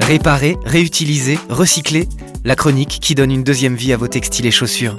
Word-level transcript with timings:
Réparer, 0.00 0.56
réutiliser, 0.64 1.38
recycler, 1.48 2.08
la 2.44 2.54
chronique 2.54 2.98
qui 3.00 3.14
donne 3.14 3.30
une 3.30 3.44
deuxième 3.44 3.74
vie 3.74 3.92
à 3.92 3.96
vos 3.96 4.08
textiles 4.08 4.46
et 4.46 4.50
chaussures. 4.50 4.96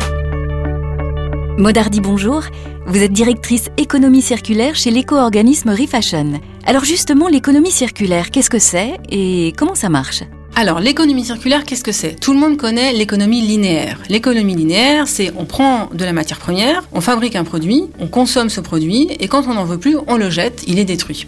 Modardi, 1.57 1.99
bonjour. 1.99 2.43
Vous 2.85 3.01
êtes 3.01 3.11
directrice 3.11 3.69
économie 3.77 4.21
circulaire 4.21 4.75
chez 4.75 4.91
l'éco-organisme 4.91 5.69
Refashion. 5.69 6.39
Alors 6.65 6.85
justement, 6.85 7.27
l'économie 7.27 7.71
circulaire, 7.71 8.29
qu'est-ce 8.31 8.49
que 8.49 8.59
c'est 8.59 8.97
et 9.09 9.53
comment 9.57 9.75
ça 9.75 9.89
marche? 9.89 10.23
Alors, 10.59 10.81
l'économie 10.81 11.23
circulaire, 11.23 11.63
qu'est-ce 11.63 11.85
que 11.85 11.93
c'est? 11.93 12.19
Tout 12.19 12.33
le 12.33 12.39
monde 12.39 12.57
connaît 12.57 12.91
l'économie 12.91 13.39
linéaire. 13.39 13.97
L'économie 14.09 14.55
linéaire, 14.55 15.07
c'est 15.07 15.31
on 15.37 15.45
prend 15.45 15.87
de 15.93 16.03
la 16.03 16.11
matière 16.11 16.37
première, 16.37 16.83
on 16.91 16.99
fabrique 16.99 17.37
un 17.37 17.45
produit, 17.45 17.83
on 17.97 18.07
consomme 18.07 18.49
ce 18.49 18.59
produit, 18.59 19.07
et 19.21 19.29
quand 19.29 19.47
on 19.47 19.53
n'en 19.53 19.63
veut 19.63 19.77
plus, 19.77 19.95
on 20.07 20.17
le 20.17 20.29
jette, 20.29 20.65
il 20.67 20.77
est 20.77 20.83
détruit. 20.83 21.27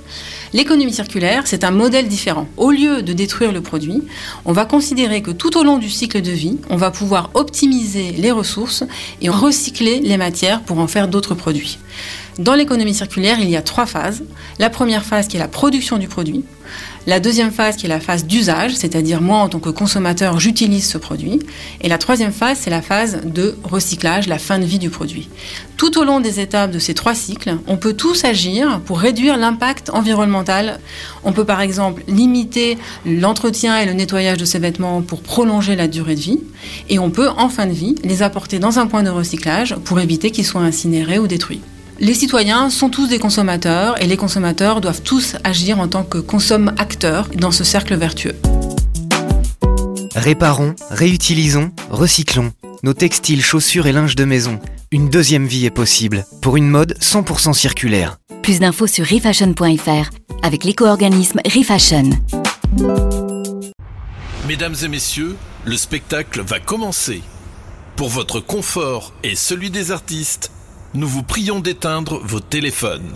L'économie 0.52 0.92
circulaire, 0.92 1.44
c'est 1.46 1.64
un 1.64 1.72
modèle 1.72 2.10
différent. 2.10 2.46
Au 2.58 2.72
lieu 2.72 3.04
de 3.04 3.14
détruire 3.14 3.54
le 3.54 3.62
produit, 3.62 4.04
on 4.44 4.52
va 4.52 4.66
considérer 4.66 5.22
que 5.22 5.32
tout 5.32 5.58
au 5.58 5.64
long 5.64 5.78
du 5.78 5.90
cycle 5.90 6.22
de 6.22 6.32
vie, 6.32 6.58
on 6.70 6.76
va 6.76 6.92
pouvoir 6.92 7.30
optimiser 7.34 8.12
les 8.12 8.32
ressources 8.32 8.84
et 9.22 9.30
recycler 9.30 10.02
les 10.02 10.18
matières 10.18 10.60
pour 10.60 10.80
en 10.80 10.88
faire 10.88 11.08
d'autres 11.08 11.36
produits. 11.36 11.80
Dans 12.38 12.56
l'économie 12.56 12.94
circulaire, 12.94 13.40
il 13.40 13.50
y 13.50 13.56
a 13.56 13.62
trois 13.62 13.86
phases. 13.86 14.24
La 14.60 14.70
première 14.70 15.06
phase 15.06 15.28
qui 15.28 15.38
est 15.38 15.40
la 15.40 15.48
production 15.48 15.98
du 15.98 16.08
produit. 16.08 16.44
La 17.08 17.20
deuxième 17.20 17.52
phase 17.52 17.78
qui 17.78 17.88
est 17.88 17.90
la 17.90 18.00
phase 18.00 18.26
d'usage, 18.26 18.76
c'est-à-dire 18.76 19.22
moi 19.22 19.40
en 19.40 19.50
tant 19.50 19.58
que 19.58 19.72
consommateur, 19.72 20.40
j'utilise 20.40 20.88
ce 20.88 21.00
produit. 21.00 21.40
Et 21.82 21.90
la 21.90 21.98
troisième 21.98 22.32
phase, 22.32 22.60
c'est 22.62 22.70
la 22.70 22.84
phase 22.84 23.22
de 23.26 23.58
recyclage, 23.64 24.28
la 24.28 24.38
fin 24.38 24.60
de 24.60 24.66
vie 24.66 24.78
du 24.78 24.92
produit. 24.92 25.28
Tout 25.78 25.98
au 25.98 26.04
long 26.04 26.20
des 26.20 26.40
étapes 26.40 26.70
de 26.70 26.78
ces 26.78 26.94
trois 26.94 27.16
cycles, 27.16 27.58
on 27.66 27.78
peut 27.78 27.94
tous 27.94 28.24
agir 28.24 28.82
pour 28.86 29.00
réduire 29.00 29.38
l'impact 29.38 29.90
environnemental. 29.90 30.80
On 31.24 31.34
peut 31.34 31.44
par 31.44 31.62
exemple 31.62 32.04
limiter 32.08 32.78
l'entretien 33.04 33.80
et 33.80 33.88
le 33.88 33.94
nettoyage 33.94 34.38
de 34.38 34.46
ces 34.46 34.60
vêtements 34.60 35.02
pour 35.02 35.24
prolonger 35.24 35.76
la 35.76 35.88
durée 35.88 36.14
de 36.14 36.22
vie. 36.22 36.40
Et 36.90 37.00
on 37.00 37.10
peut, 37.10 37.30
en 37.30 37.50
fin 37.50 37.66
de 37.66 37.74
vie, 37.74 37.96
les 38.04 38.22
apporter 38.22 38.60
dans 38.60 38.78
un 38.78 38.86
point 38.86 39.02
de 39.02 39.10
recyclage 39.10 39.76
pour 39.86 40.00
éviter 40.00 40.30
qu'ils 40.30 40.46
soient 40.46 40.62
incinérés 40.62 41.18
ou 41.18 41.26
détruits. 41.26 41.62
Les 42.04 42.16
citoyens 42.16 42.72
sont 42.72 42.90
tous 42.90 43.08
des 43.08 43.20
consommateurs 43.20 44.02
et 44.02 44.08
les 44.08 44.18
consommateurs 44.18 44.82
doivent 44.82 45.04
tous 45.04 45.36
agir 45.44 45.80
en 45.80 45.88
tant 45.88 46.04
que 46.04 46.18
consomme-acteurs 46.18 47.28
dans 47.36 47.52
ce 47.52 47.64
cercle 47.64 47.94
vertueux. 47.94 48.36
Réparons, 50.16 50.74
réutilisons, 50.90 51.70
recyclons 51.92 52.54
nos 52.82 52.96
textiles, 52.96 53.44
chaussures 53.44 53.86
et 53.86 53.92
linge 53.92 54.16
de 54.16 54.26
maison. 54.26 54.60
Une 54.90 55.12
deuxième 55.12 55.46
vie 55.46 55.68
est 55.68 55.70
possible 55.70 56.26
pour 56.42 56.58
une 56.58 56.68
mode 56.68 56.98
100% 57.00 57.54
circulaire. 57.54 58.18
Plus 58.42 58.60
d'infos 58.60 58.88
sur 58.88 59.06
refashion.fr 59.06 60.10
avec 60.42 60.64
l'éco-organisme 60.64 61.40
Refashion. 61.46 62.10
Mesdames 64.48 64.76
et 64.84 64.88
messieurs, 64.88 65.36
le 65.66 65.78
spectacle 65.78 66.42
va 66.42 66.60
commencer. 66.60 67.22
Pour 67.96 68.10
votre 68.10 68.40
confort 68.40 69.14
et 69.22 69.36
celui 69.36 69.70
des 69.70 69.92
artistes, 69.92 70.52
nous 70.94 71.08
vous 71.08 71.24
prions 71.24 71.60
d'éteindre 71.60 72.20
vos 72.24 72.40
téléphones. 72.40 73.14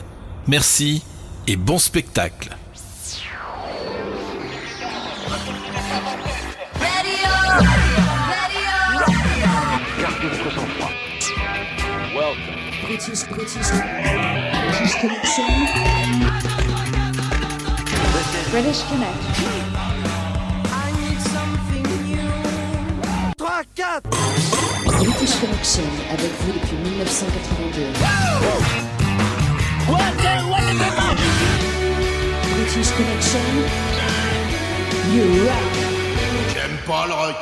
Merci 0.48 1.04
et 1.48 1.56
bon 1.56 1.78
spectacle. 1.78 2.56
British 23.56 23.72
Connection. 23.78 24.02
British 24.86 25.36
Connection 25.40 25.84
avec 26.12 26.32
vous 26.42 26.52
depuis 26.52 26.76
1982. 26.76 27.94
British 32.52 32.92
Connection. 32.92 33.46
You 35.14 35.24
rock. 35.46 35.74
J'aime 36.54 36.78
pas 36.86 37.06
le 37.08 37.14
rock. 37.14 37.36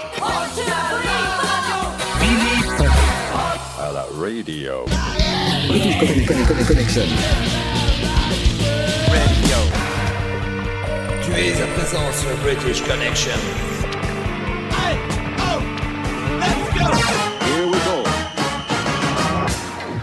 À 3.79 3.91
la 3.91 4.05
radio. 4.11 4.85
Tu 11.23 11.31
es 11.31 11.53
à 11.59 11.67
présent 11.75 12.11
sur 12.13 12.37
British 12.43 12.83
Connection. 12.83 13.39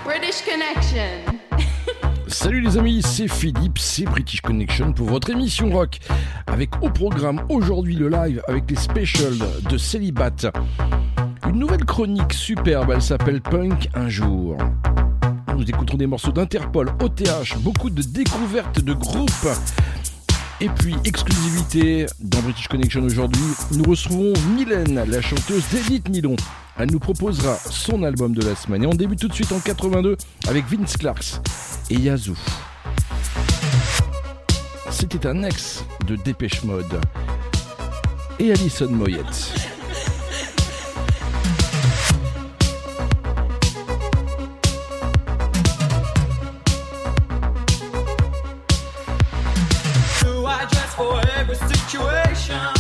British 0.05 0.45
Connection. 0.45 1.01
Salut 2.29 2.61
les 2.61 2.79
amis, 2.79 3.03
c'est 3.03 3.27
Philippe, 3.27 3.79
c'est 3.79 4.05
British 4.05 4.41
Connection 4.41 4.93
pour 4.93 5.09
votre 5.09 5.31
émission 5.31 5.71
rock. 5.71 5.99
Avec 6.47 6.71
au 6.83 6.91
programme 6.91 7.43
aujourd'hui 7.49 7.97
le 7.97 8.09
live 8.09 8.43
avec 8.47 8.71
les 8.71 8.77
specials 8.77 9.39
de 9.69 9.79
Célibat. 9.79 10.53
Une 11.49 11.59
nouvelle 11.59 11.85
chronique 11.85 12.33
superbe, 12.33 12.93
elle 12.95 13.03
s'appelle 13.03 13.41
Punk 13.41 13.89
un 13.95 14.09
jour. 14.09 14.57
Nous 15.57 15.65
écouterons 15.69 15.99
des 15.99 16.07
morceaux 16.07 16.33
d'Interpol, 16.33 16.91
OTH, 17.03 17.59
beaucoup 17.59 17.91
de 17.91 18.03
découvertes 18.03 18.81
de 18.81 18.93
groupes. 18.93 19.49
Et 20.63 20.69
puis, 20.69 20.95
exclusivité 21.05 22.05
dans 22.21 22.41
British 22.41 22.69
Connection 22.69 23.03
aujourd'hui, 23.03 23.43
nous 23.73 23.85
recevons 23.85 24.35
Mylène, 24.55 25.03
la 25.09 25.23
chanteuse 25.23 25.65
d'Edith 25.71 26.11
Nilon. 26.11 26.37
Elle 26.79 26.91
nous 26.91 26.99
proposera 26.99 27.57
son 27.57 28.03
album 28.03 28.35
de 28.35 28.43
la 28.43 28.55
semaine. 28.55 28.83
Et 28.83 28.87
on 28.87 28.95
débute 28.95 29.21
tout 29.21 29.29
de 29.29 29.33
suite 29.33 29.53
en 29.53 29.59
82 29.59 30.19
avec 30.49 30.67
Vince 30.67 30.99
Clarks 30.99 31.41
et 31.89 31.95
Yazoo. 31.95 32.37
C'était 34.91 35.27
un 35.27 35.43
ex 35.45 35.83
de 36.07 36.17
Dépêche 36.17 36.63
Mode. 36.65 37.01
Et 38.39 38.53
Alison 38.53 38.91
Moyette. 38.91 39.70
Situation? 52.51 52.80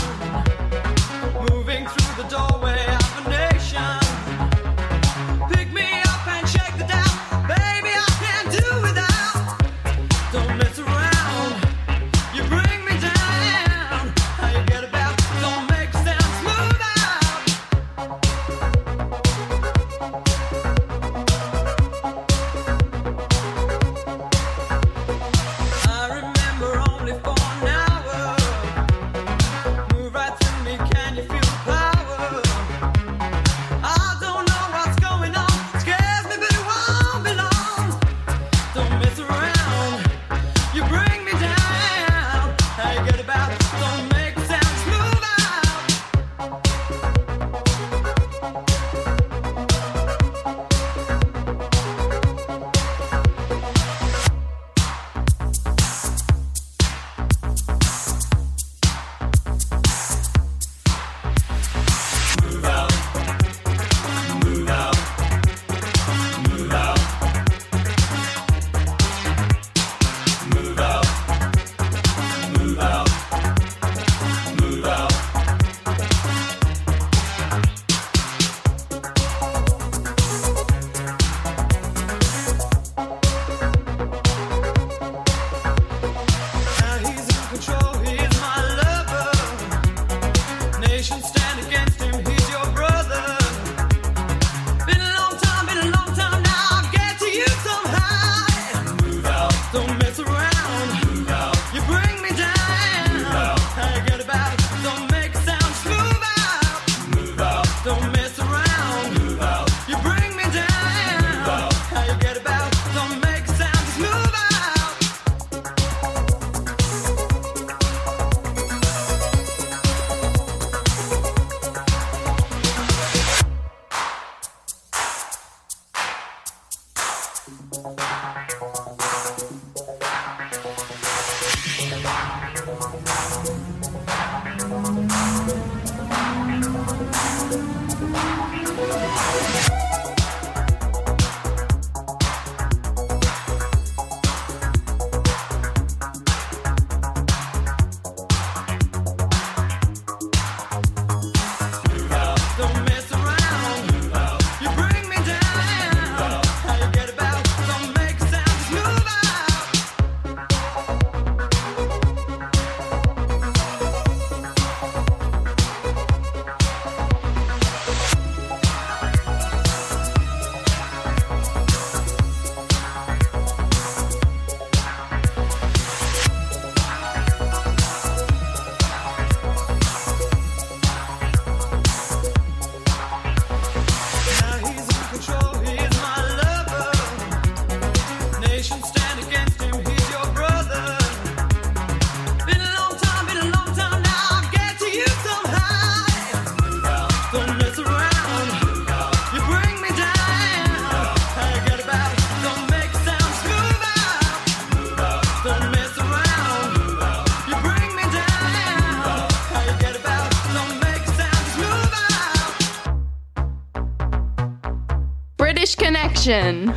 Connection. 216.31 216.73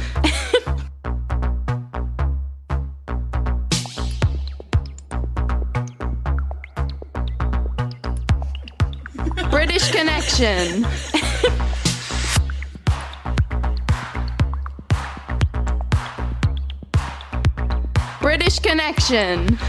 British 9.51 9.91
Connection. 9.91 10.88
British 18.21 18.59
Connection. 18.59 19.59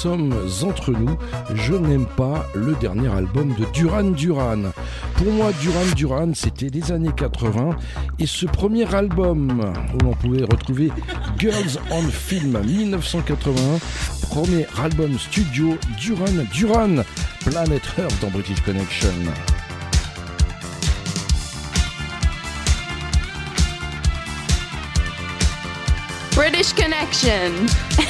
Sommes 0.00 0.34
entre 0.62 0.92
nous. 0.92 1.18
Je 1.54 1.74
n'aime 1.74 2.06
pas 2.06 2.46
le 2.54 2.74
dernier 2.76 3.08
album 3.08 3.54
de 3.58 3.66
Duran 3.74 4.04
Duran. 4.04 4.72
Pour 5.16 5.30
moi, 5.30 5.52
Duran 5.60 5.84
Duran, 5.94 6.30
c'était 6.34 6.68
les 6.68 6.90
années 6.90 7.12
80. 7.14 7.76
Et 8.18 8.24
ce 8.24 8.46
premier 8.46 8.94
album, 8.94 9.60
où 9.92 9.98
l'on 10.02 10.12
pouvait 10.12 10.44
retrouver 10.44 10.90
Girls 11.38 11.78
on 11.90 12.02
Film 12.08 12.62
1981, 12.64 13.52
premier 14.30 14.66
album 14.82 15.18
studio 15.18 15.76
Duran 15.98 16.46
Duran, 16.50 17.04
Planet 17.44 17.82
Earth 17.98 18.22
dans 18.22 18.30
British 18.30 18.62
Connection. 18.62 19.12
British 26.34 26.72
Connection. 26.72 27.66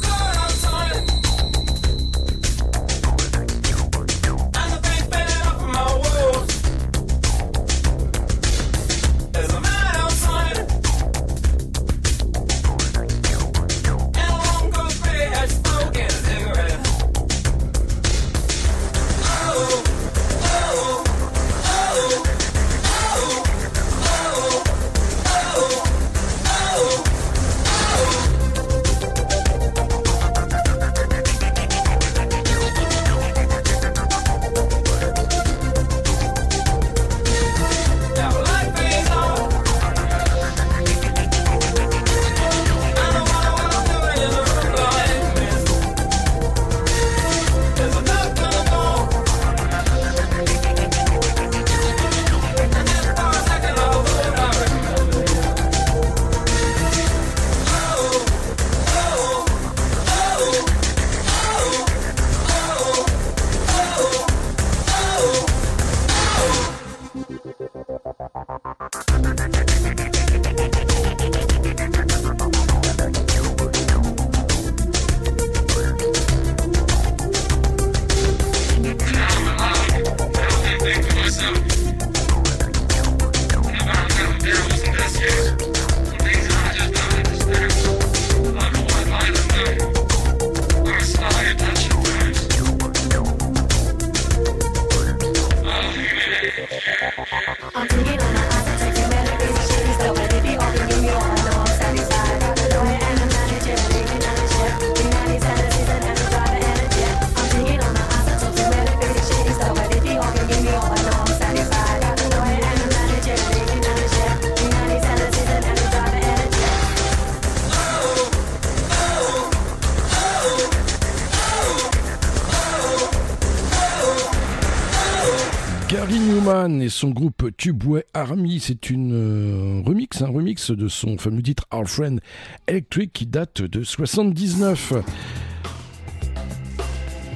Et 126.79 126.89
son 126.89 127.09
groupe 127.09 127.55
Tubeway 127.55 128.03
Army, 128.15 128.59
c'est 128.59 128.89
une 128.89 129.13
euh, 129.13 129.81
remix, 129.85 130.23
un 130.23 130.27
remix 130.29 130.71
de 130.71 130.87
son 130.87 131.19
fameux 131.19 131.43
titre 131.43 131.67
Our 131.71 131.87
Friend 131.87 132.19
Electric 132.67 133.13
qui 133.13 133.27
date 133.27 133.61
de 133.61 133.83
79. 133.83 134.93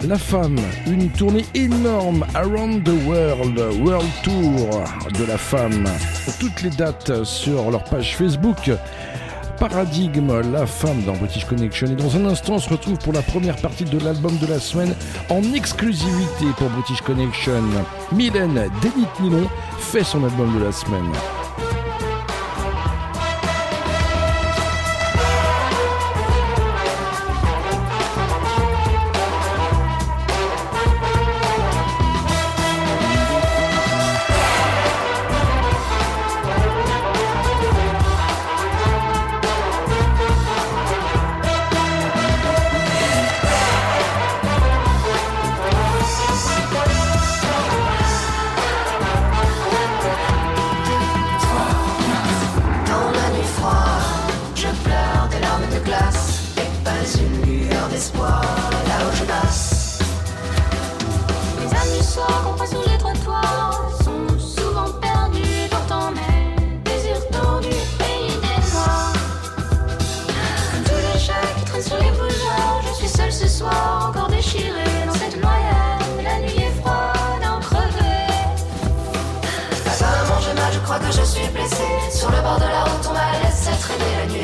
La 0.07 0.17
femme, 0.17 0.57
une 0.87 1.11
tournée 1.11 1.45
énorme 1.53 2.25
Around 2.33 2.83
the 2.83 3.05
World, 3.05 3.59
World 3.85 4.09
Tour 4.23 4.83
de 5.19 5.25
la 5.25 5.37
femme. 5.37 5.85
Toutes 6.39 6.63
les 6.63 6.71
dates 6.71 7.23
sur 7.25 7.69
leur 7.69 7.83
page 7.83 8.17
Facebook. 8.17 8.71
Paradigme, 9.59 10.41
la 10.51 10.65
femme 10.65 11.03
dans 11.03 11.13
British 11.13 11.45
Connection. 11.45 11.87
Et 11.87 11.95
dans 11.95 12.15
un 12.15 12.25
instant, 12.25 12.53
on 12.53 12.59
se 12.59 12.69
retrouve 12.69 12.97
pour 12.97 13.13
la 13.13 13.21
première 13.21 13.55
partie 13.57 13.85
de 13.85 13.99
l'album 13.99 14.37
de 14.37 14.47
la 14.47 14.59
semaine 14.59 14.93
en 15.29 15.41
exclusivité 15.53 16.45
pour 16.57 16.69
British 16.69 17.01
Connection. 17.01 17.63
Mylène 18.11 18.69
Denit 18.81 19.07
Milon 19.21 19.47
fait 19.79 20.03
son 20.03 20.23
album 20.23 20.57
de 20.59 20.65
la 20.65 20.71
semaine. 20.71 21.11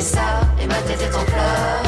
Ça. 0.02 0.42
Et 0.62 0.68
ma 0.68 0.76
tête 0.76 1.02
est 1.02 1.16
en 1.16 1.24
pleurs 1.24 1.82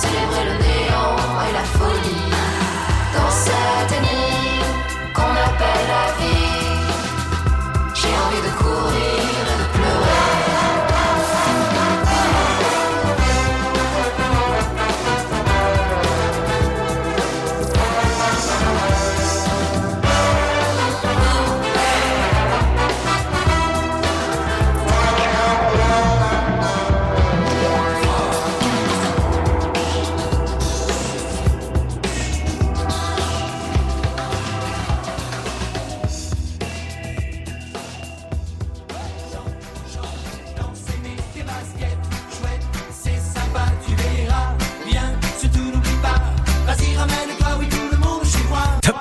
tombent 0.00 0.10
pour 0.10 0.10
célébrer 0.10 0.44
le 0.44 0.52
néant 0.52 0.64
et 0.64 0.67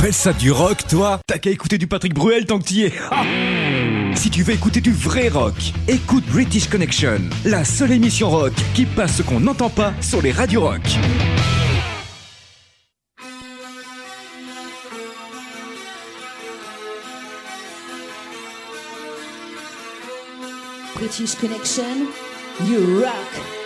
T'appelles 0.08 0.13
ça 0.13 0.32
du 0.32 0.52
rock, 0.52 0.88
toi 0.88 1.20
T'as 1.28 1.38
qu'à 1.38 1.50
écouter 1.50 1.78
du 1.78 1.86
Patrick 1.86 2.13
Bruel 2.13 2.46
tant 2.46 2.60
que 2.60 2.63
t'y 2.63 2.84
es. 2.84 2.93
Ah 3.12 3.26
si 4.15 4.30
tu 4.30 4.41
veux 4.41 4.54
écouter 4.54 4.80
du 4.80 4.93
vrai 4.93 5.28
rock, 5.28 5.54
écoute 5.89 6.24
British 6.28 6.70
Connection, 6.70 7.20
la 7.43 7.65
seule 7.65 7.91
émission 7.91 8.30
rock 8.30 8.54
qui 8.74 8.86
passe 8.86 9.17
ce 9.17 9.22
qu'on 9.22 9.41
n'entend 9.41 9.70
pas 9.70 9.91
sur 10.00 10.22
les 10.22 10.32
radios 10.32 10.62
rock. 10.62 10.82
British 20.96 21.36
Connection, 21.36 22.08
you 22.65 23.02
rock. 23.02 23.57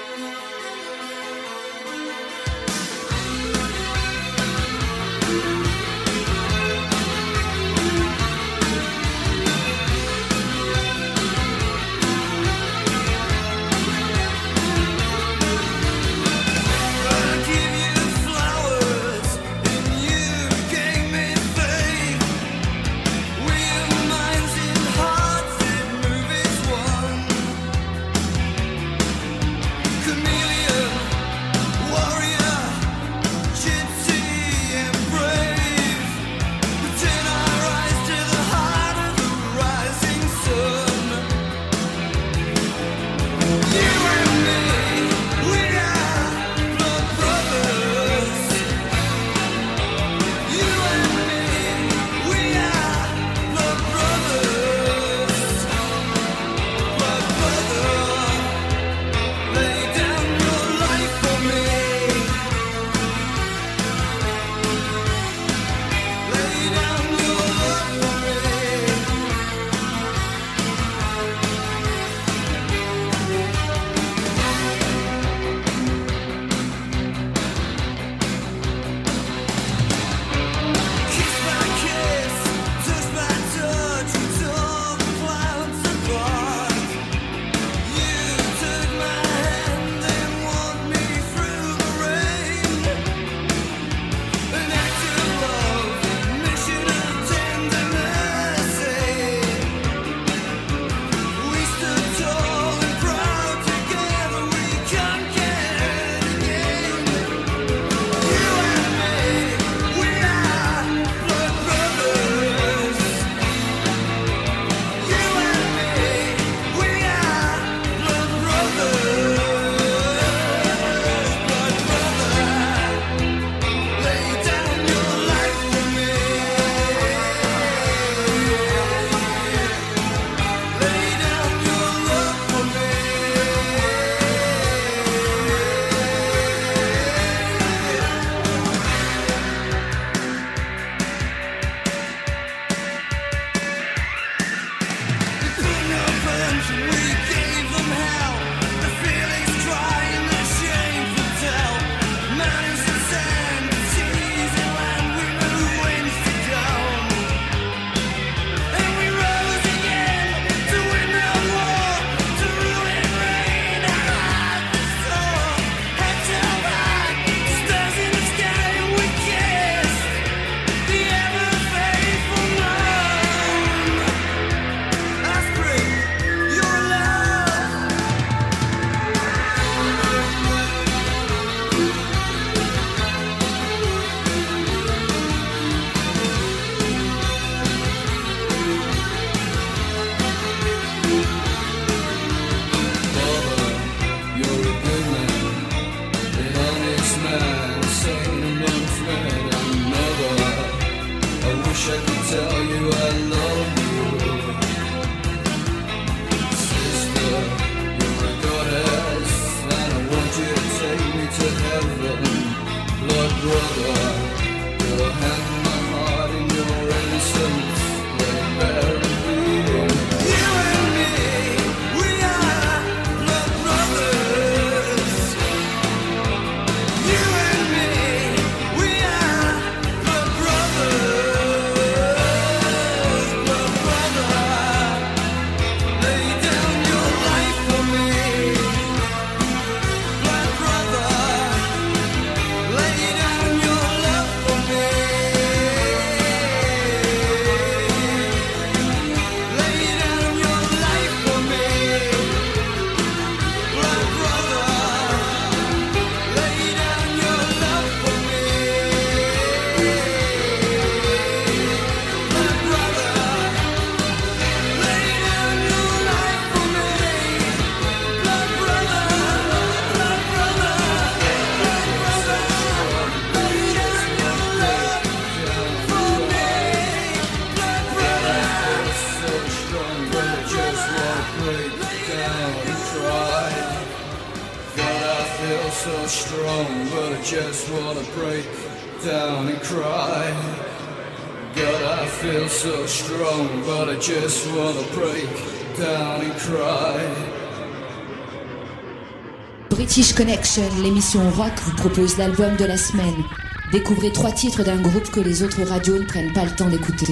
Connection, 300.54 300.84
l'émission 300.84 301.30
rock, 301.32 301.52
vous 301.64 301.76
propose 301.76 302.18
l'album 302.18 302.56
de 302.58 302.66
la 302.66 302.76
semaine. 302.76 303.24
Découvrez 303.72 304.12
trois 304.12 304.32
titres 304.32 304.64
d'un 304.64 304.82
groupe 304.82 305.10
que 305.12 305.20
les 305.20 305.44
autres 305.44 305.62
radios 305.64 306.00
ne 306.00 306.06
prennent 306.06 306.34
pas 306.34 306.44
le 306.44 306.52
temps 306.52 306.70
d'écouter. 306.70 307.06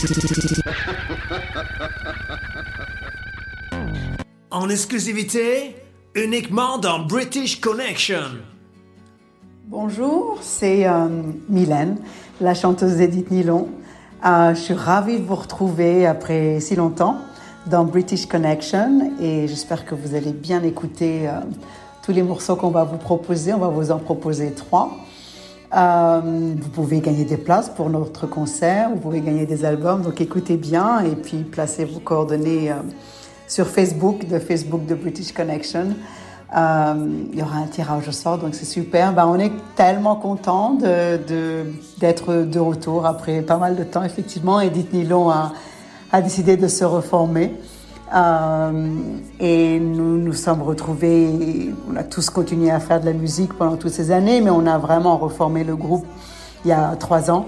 En 4.51 4.69
exclusivité, 4.69 5.75
uniquement 6.15 6.77
dans 6.79 6.99
British 6.99 7.61
Connection. 7.61 8.39
Bonjour, 9.67 10.39
c'est 10.41 10.87
euh, 10.87 11.07
Mylène, 11.49 11.97
la 12.41 12.53
chanteuse 12.53 12.97
d'Edith 12.97 13.31
Nylon. 13.31 13.69
Euh, 14.25 14.53
je 14.53 14.59
suis 14.59 14.73
ravie 14.73 15.19
de 15.19 15.25
vous 15.25 15.35
retrouver 15.35 16.05
après 16.05 16.59
si 16.59 16.75
longtemps 16.75 17.17
dans 17.67 17.85
British 17.85 18.25
Connection 18.25 19.13
et 19.21 19.47
j'espère 19.47 19.85
que 19.85 19.95
vous 19.95 20.15
allez 20.15 20.33
bien 20.33 20.63
écouter 20.63 21.27
euh, 21.27 21.39
tous 22.01 22.11
les 22.11 22.23
morceaux 22.23 22.55
qu'on 22.55 22.69
va 22.69 22.83
vous 22.83 22.97
proposer. 22.97 23.53
On 23.53 23.59
va 23.59 23.69
vous 23.69 23.91
en 23.91 23.99
proposer 23.99 24.51
trois. 24.51 24.97
Euh, 25.75 26.21
vous 26.59 26.69
pouvez 26.69 26.99
gagner 26.99 27.25
des 27.25 27.37
places 27.37 27.69
pour 27.69 27.89
notre 27.89 28.25
concert, 28.25 28.89
vous 28.89 28.95
pouvez 28.95 29.21
gagner 29.21 29.45
des 29.45 29.65
albums, 29.65 30.01
donc 30.01 30.19
écoutez 30.19 30.57
bien 30.57 31.01
et 31.01 31.15
puis 31.15 31.43
placez 31.43 31.85
vos 31.85 31.99
coordonnées 31.99 32.71
euh, 32.71 32.75
sur 33.47 33.67
Facebook, 33.67 34.27
de 34.27 34.39
Facebook 34.39 34.87
de 34.87 34.95
British 34.95 35.31
Connection. 35.31 35.89
Euh, 36.57 36.93
il 37.31 37.37
y 37.37 37.43
aura 37.43 37.57
un 37.57 37.67
tirage 37.67 38.07
au 38.07 38.11
sort, 38.11 38.39
donc 38.39 38.55
c'est 38.55 38.65
super. 38.65 39.13
Ben, 39.13 39.27
on 39.27 39.37
est 39.37 39.51
tellement 39.75 40.15
content 40.15 40.73
d'être 40.73 41.27
de, 41.27 41.65
d'être 41.99 42.33
de, 42.33 42.59
retour 42.59 43.05
après 43.05 43.43
pas 43.43 43.57
mal 43.57 43.75
de 43.75 43.83
temps, 43.83 44.03
effectivement. 44.03 44.59
Edith 44.59 44.91
Nylon 44.91 45.29
a, 45.29 45.53
a 46.11 46.21
décidé 46.23 46.57
de 46.57 46.67
se 46.67 46.83
reformer. 46.83 47.53
Euh, 48.13 48.89
et 49.39 49.79
nous 49.79 50.17
nous 50.17 50.33
sommes 50.33 50.61
retrouvés, 50.63 51.73
on 51.91 51.95
a 51.95 52.03
tous 52.03 52.29
continué 52.29 52.71
à 52.71 52.79
faire 52.79 52.99
de 52.99 53.05
la 53.05 53.13
musique 53.13 53.53
pendant 53.53 53.77
toutes 53.77 53.91
ces 53.91 54.11
années, 54.11 54.41
mais 54.41 54.49
on 54.49 54.65
a 54.65 54.77
vraiment 54.77 55.17
reformé 55.17 55.63
le 55.63 55.75
groupe 55.75 56.05
il 56.65 56.69
y 56.69 56.71
a 56.71 56.95
trois 56.95 57.29
ans. 57.29 57.45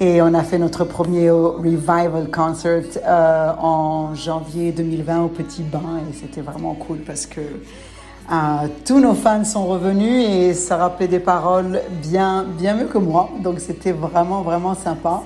Et 0.00 0.20
on 0.20 0.34
a 0.34 0.42
fait 0.42 0.58
notre 0.58 0.84
premier 0.84 1.30
revival 1.30 2.28
concert 2.30 2.82
euh, 3.06 3.52
en 3.60 4.14
janvier 4.14 4.72
2020 4.72 5.22
au 5.22 5.28
Petit 5.28 5.62
Bain. 5.62 6.00
Et 6.10 6.12
c'était 6.12 6.40
vraiment 6.40 6.74
cool 6.74 6.98
parce 6.98 7.26
que 7.26 7.40
euh, 7.40 8.34
tous 8.84 8.98
nos 8.98 9.14
fans 9.14 9.44
sont 9.44 9.66
revenus 9.66 10.26
et 10.28 10.54
ça 10.54 10.76
rappelait 10.76 11.08
des 11.08 11.20
paroles 11.20 11.80
bien, 12.02 12.44
bien 12.58 12.74
mieux 12.74 12.86
que 12.86 12.98
moi. 12.98 13.30
Donc 13.42 13.60
c'était 13.60 13.92
vraiment, 13.92 14.42
vraiment 14.42 14.74
sympa. 14.74 15.22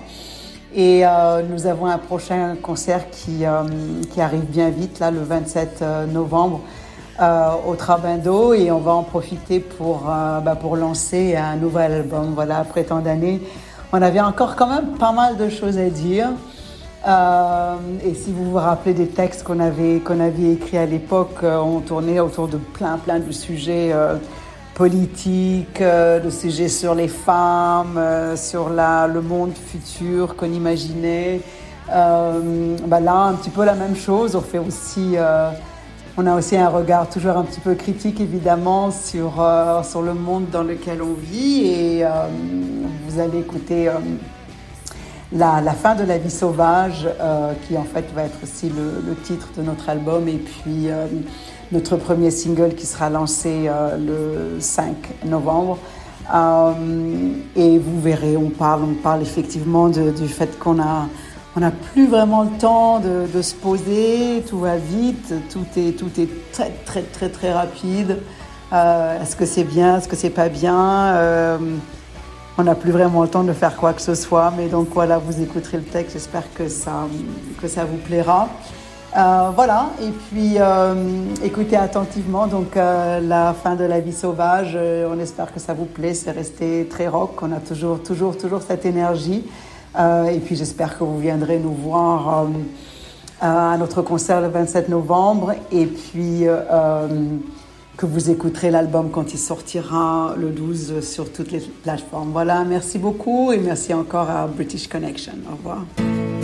Et 0.75 1.07
euh, 1.07 1.43
nous 1.49 1.67
avons 1.67 1.87
un 1.87 1.99
prochain 1.99 2.57
concert 2.61 3.11
qui, 3.11 3.47
euh, 3.47 3.63
qui 4.11 4.21
arrive 4.21 4.45
bien 4.45 4.71
vite, 4.71 4.99
là, 4.99 5.11
le 5.11 5.21
27 5.21 5.83
novembre, 6.13 6.61
euh, 7.21 7.51
au 7.67 7.75
Trabindo. 7.77 8.53
Et 8.53 8.71
on 8.71 8.81
va 8.81 8.93
en 8.93 9.03
profiter 9.03 9.61
pour, 9.61 10.05
bah, 10.45 10.57
pour 10.61 10.77
lancer 10.77 11.37
un 11.37 11.57
nouvel 11.57 11.93
album. 11.93 12.33
Voilà, 12.35 12.59
après 12.59 12.85
tant 12.85 13.01
d'années, 13.01 13.41
on 13.93 14.03
avait 14.03 14.21
encore 14.21 14.57
quand 14.57 14.67
même 14.67 14.99
pas 14.99 15.13
mal 15.13 15.37
de 15.37 15.49
choses 15.49 15.79
à 15.79 15.89
dire. 15.89 16.29
Et 18.05 18.15
si 18.15 18.33
vous 18.33 18.51
vous 18.51 18.57
rappelez 18.57 18.93
des 18.93 19.07
textes 19.07 19.45
qu'on 19.45 19.61
avait, 19.61 20.01
qu'on 20.01 20.19
avait 20.19 20.55
écrits 20.55 20.79
à 20.79 20.87
l'époque, 20.87 21.39
on 21.45 21.79
tournait 21.79 22.19
autour 22.19 22.49
de 22.49 22.57
plein, 22.57 22.99
plein 22.99 23.21
de 23.21 23.31
sujets 23.31 23.95
politique, 24.77 25.81
euh, 25.81 26.23
le 26.23 26.31
sujet 26.31 26.69
sur 26.69 26.95
les 26.95 27.09
femmes, 27.09 27.97
euh, 27.97 28.37
sur 28.37 28.69
le 28.69 29.21
monde 29.23 29.53
futur 29.55 30.37
qu'on 30.37 30.53
imaginait. 30.53 31.41
Euh, 31.91 32.77
bah 32.87 33.01
là, 33.01 33.23
un 33.23 33.35
petit 33.35 33.49
peu 33.49 33.65
la 33.65 33.75
même 33.75 33.97
chose. 33.97 34.37
On 34.37 34.43
fait 34.43 34.59
aussi, 34.59 35.15
euh, 35.17 35.51
on 36.19 36.27
a 36.27 36.37
aussi 36.37 36.59
un 36.59 36.69
regard 36.69 37.09
toujours 37.09 37.39
un 37.39 37.45
petit 37.45 37.61
peu 37.61 37.75
critique 37.75 38.21
évidemment 38.21 38.91
sur 38.91 39.33
le 39.41 40.13
monde 40.13 40.51
dans 40.53 40.63
lequel 40.63 41.01
on 41.01 41.15
vit. 41.15 41.69
Et 41.69 42.05
vous 43.09 43.19
allez 43.19 43.39
écouter 43.39 43.91
la, 45.33 45.63
la, 45.63 45.73
fin 45.73 45.95
de 45.95 46.05
la 46.05 46.19
vie 46.19 46.31
sauvage, 46.31 47.09
qui 47.67 47.79
en 47.79 47.85
fait 47.85 48.05
va 48.15 48.25
être 48.25 48.39
aussi 48.43 48.69
le, 48.69 49.03
le, 49.09 49.15
titre 49.15 49.49
de 49.57 49.63
notre 49.63 49.89
album. 49.89 50.29
Et 50.29 50.39
puis 50.39 50.89
notre 51.73 51.97
premier 51.97 52.31
single 52.31 52.75
qui 52.75 52.87
sera 52.87 53.11
lancé 53.11 53.67
euh, 53.67 53.97
le 54.55 54.61
5 54.61 54.95
novembre. 55.25 55.79
Euh, 56.35 56.73
et 57.55 57.79
vous 57.79 58.01
verrez, 58.01 58.37
on 58.37 58.51
parle, 58.51 58.83
on 58.83 58.95
parle 58.95 59.23
effectivement 59.23 59.89
du 59.89 60.29
fait 60.29 60.59
qu'on 60.59 60.81
a, 60.81 61.09
on 61.57 61.61
n'a 61.61 61.71
plus 61.71 62.09
vraiment 62.09 62.43
le 62.43 62.59
temps 62.59 63.01
de, 63.01 63.43
se 63.43 63.55
poser, 63.55 64.43
tout 64.49 64.59
va 64.59 64.77
vite, 64.77 65.33
tout 65.51 65.67
est, 65.77 65.97
tout 65.97 66.11
est 66.19 66.29
très 66.53 66.71
très 66.85 67.03
très 67.03 67.29
très 67.29 67.53
rapide. 67.53 68.19
Euh, 68.73 69.23
est-ce 69.23 69.37
que 69.37 69.47
c'est 69.47 69.63
bien, 69.63 69.99
est-ce 69.99 70.09
que 70.09 70.17
c'est 70.17 70.31
pas 70.31 70.49
bien? 70.49 71.59
On 72.59 72.65
n'a 72.65 72.75
plus 72.75 72.91
vraiment 72.91 73.23
le 73.23 73.29
temps 73.29 73.45
de 73.45 73.53
faire 73.53 73.77
quoi 73.77 73.93
que 73.93 74.01
ce 74.01 74.15
soit, 74.15 74.51
mais 74.57 74.69
donc 74.69 74.89
voilà, 74.95 75.19
vous 75.19 75.43
écouterez 75.43 75.77
le 75.77 75.83
texte, 75.83 76.15
j'espère 76.15 76.45
que 76.55 76.69
ça, 76.69 77.07
que 77.61 77.69
ça 77.69 77.85
vous 77.85 77.99
plaira. 77.99 78.49
Euh, 79.17 79.51
voilà, 79.55 79.93
et 80.03 80.11
puis 80.11 80.57
euh, 80.59 80.95
écoutez 81.43 81.77
attentivement 81.77 82.47
donc 82.47 82.77
euh, 82.77 83.19
la 83.21 83.55
fin 83.55 83.75
de 83.75 83.85
la 83.85 84.01
vie 84.01 84.13
sauvage. 84.13 84.77
On 84.77 85.19
espère 85.19 85.55
que 85.55 85.61
ça 85.61 85.73
vous 85.73 85.87
plaît. 85.87 86.13
C'est 86.13 86.33
resté 86.33 86.87
très 86.91 87.09
rock. 87.09 87.43
On 87.43 87.53
a 87.53 87.61
toujours, 87.61 88.03
toujours, 88.03 88.37
toujours 88.37 88.61
cette 88.63 88.85
énergie. 88.85 89.45
Et 89.99 90.41
puis 90.41 90.57
j'espère 90.57 90.99
que 90.99 91.05
vous 91.05 91.19
viendrez 91.19 91.59
nous 91.59 91.73
voir 91.73 92.47
à 93.41 93.79
notre 93.79 94.03
concert 94.03 94.43
le 94.43 94.49
27 94.49 94.91
novembre. 94.91 95.55
Et 95.73 95.87
puis 95.87 96.45
que 97.97 98.05
vous 98.05 98.31
écouterez 98.31 98.71
l'album 98.71 99.09
quand 99.11 99.33
il 99.33 99.39
sortira 99.39 100.35
le 100.37 100.51
12 100.51 101.01
sur 101.01 101.33
toutes 101.33 101.51
les 101.51 101.61
plateformes. 101.61 102.29
Voilà, 102.33 102.63
merci 102.65 102.99
beaucoup 102.99 103.53
et 103.53 103.59
merci 103.59 103.95
encore 103.95 104.29
à 104.29 104.47
British 104.47 104.87
Connection. 104.87 105.33
Au 105.51 105.57
revoir. 105.57 106.36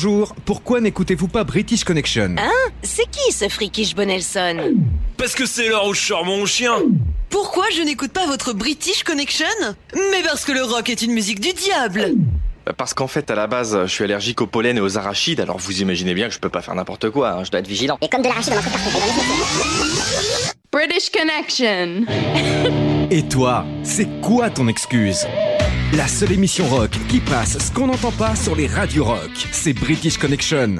Bonjour, 0.00 0.32
pourquoi 0.44 0.80
n'écoutez-vous 0.80 1.26
pas 1.26 1.42
British 1.42 1.82
Connection 1.82 2.36
Hein 2.38 2.70
C'est 2.84 3.10
qui 3.10 3.32
ce 3.32 3.48
frikish 3.48 3.96
Bonelson 3.96 4.76
Parce 5.16 5.34
que 5.34 5.44
c'est 5.44 5.68
l'heure 5.68 5.88
où 5.88 5.92
je 5.92 6.00
sors 6.00 6.24
mon 6.24 6.46
chien. 6.46 6.76
Pourquoi 7.30 7.64
je 7.76 7.82
n'écoute 7.82 8.12
pas 8.12 8.24
votre 8.24 8.52
British 8.52 9.02
Connection 9.02 9.44
Mais 9.96 10.22
parce 10.24 10.44
que 10.44 10.52
le 10.52 10.62
rock 10.62 10.88
est 10.88 11.02
une 11.02 11.10
musique 11.10 11.40
du 11.40 11.52
diable. 11.52 12.12
Parce 12.76 12.94
qu'en 12.94 13.08
fait, 13.08 13.28
à 13.32 13.34
la 13.34 13.48
base, 13.48 13.76
je 13.86 13.92
suis 13.92 14.04
allergique 14.04 14.40
au 14.40 14.46
pollen 14.46 14.76
et 14.76 14.80
aux 14.80 14.98
arachides, 14.98 15.40
alors 15.40 15.58
vous 15.58 15.82
imaginez 15.82 16.14
bien 16.14 16.28
que 16.28 16.34
je 16.34 16.38
peux 16.38 16.48
pas 16.48 16.62
faire 16.62 16.76
n'importe 16.76 17.10
quoi, 17.10 17.30
hein, 17.30 17.42
je 17.42 17.50
dois 17.50 17.58
être 17.58 17.66
vigilant. 17.66 17.98
Et 18.00 18.08
comme 18.08 18.22
de 18.22 18.28
l'arachide 18.28 18.54
British 20.70 21.10
Connection. 21.10 22.06
Et 23.10 23.24
toi, 23.24 23.64
c'est 23.82 24.06
quoi 24.20 24.48
ton 24.48 24.68
excuse? 24.68 25.26
La 25.94 26.06
seule 26.06 26.32
émission 26.32 26.66
rock 26.68 26.90
qui 27.08 27.18
passe 27.18 27.58
ce 27.58 27.72
qu'on 27.72 27.86
n'entend 27.86 28.12
pas 28.12 28.36
sur 28.36 28.54
les 28.54 28.66
radios 28.66 29.04
rock, 29.04 29.30
c'est 29.52 29.72
British 29.72 30.18
Connection. 30.18 30.76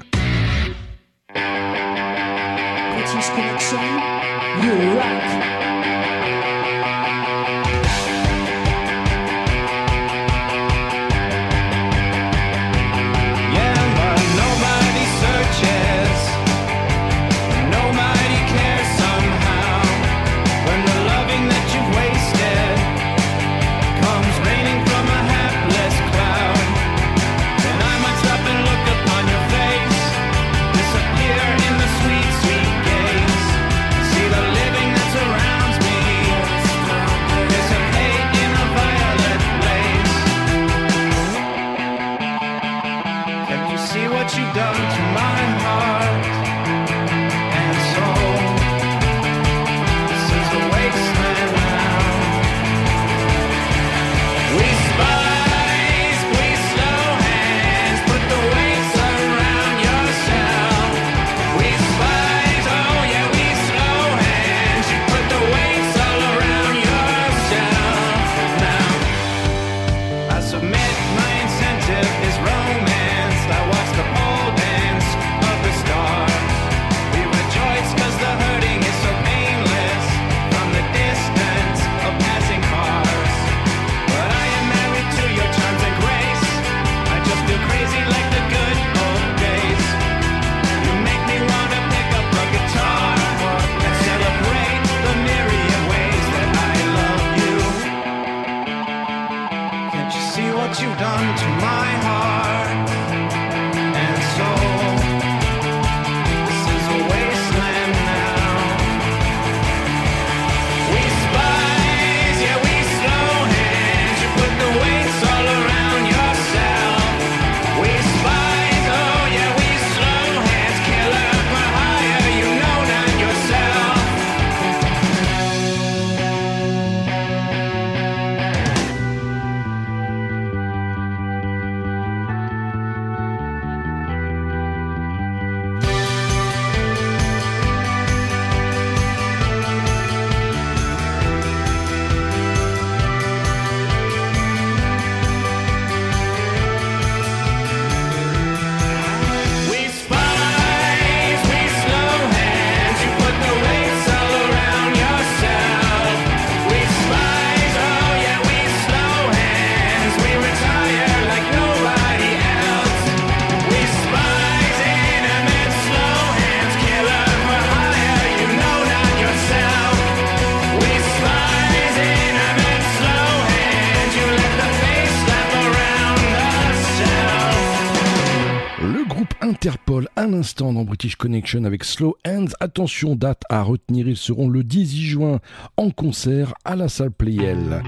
Dans 180.40 180.84
British 180.84 181.16
Connection 181.16 181.64
avec 181.64 181.82
Slow 181.82 182.16
Hands. 182.26 182.46
Attention, 182.60 183.16
date 183.16 183.42
à 183.48 183.62
retenir, 183.62 184.06
ils 184.06 184.16
seront 184.16 184.48
le 184.48 184.62
18 184.62 185.02
juin 185.02 185.40
en 185.76 185.90
concert 185.90 186.54
à 186.64 186.76
la 186.76 186.88
salle 186.88 187.10
Playel. 187.10 187.82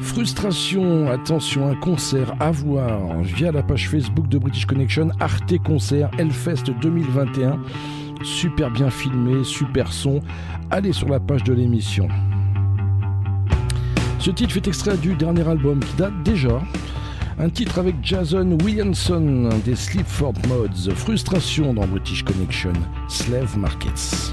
Frustration, 0.00 1.08
attention, 1.08 1.68
un 1.68 1.76
concert 1.76 2.34
à 2.40 2.50
voir 2.50 3.20
via 3.22 3.52
la 3.52 3.62
page 3.62 3.88
Facebook 3.88 4.28
de 4.28 4.38
British 4.38 4.66
Connection, 4.66 5.10
Arte 5.20 5.56
Concert 5.58 6.10
Hellfest 6.18 6.64
2021. 6.80 7.60
Super 8.24 8.70
bien 8.72 8.90
filmé, 8.90 9.44
super 9.44 9.92
son. 9.92 10.20
Allez 10.70 10.92
sur 10.92 11.08
la 11.08 11.20
page 11.20 11.44
de 11.44 11.52
l'émission. 11.52 12.08
Ce 14.18 14.32
titre 14.32 14.52
fait 14.52 14.66
extrait 14.66 14.96
du 14.96 15.14
dernier 15.14 15.46
album 15.46 15.78
qui 15.78 15.94
date 15.94 16.22
déjà. 16.24 16.60
Un 17.40 17.50
titre 17.50 17.78
avec 17.78 17.94
Jason 18.02 18.58
Williamson 18.64 19.48
des 19.64 19.76
Sleepford 19.76 20.34
Mods. 20.48 20.92
Frustration 20.96 21.72
dans 21.72 21.86
British 21.86 22.24
Connection. 22.24 22.72
Slave 23.08 23.56
Markets. 23.56 24.32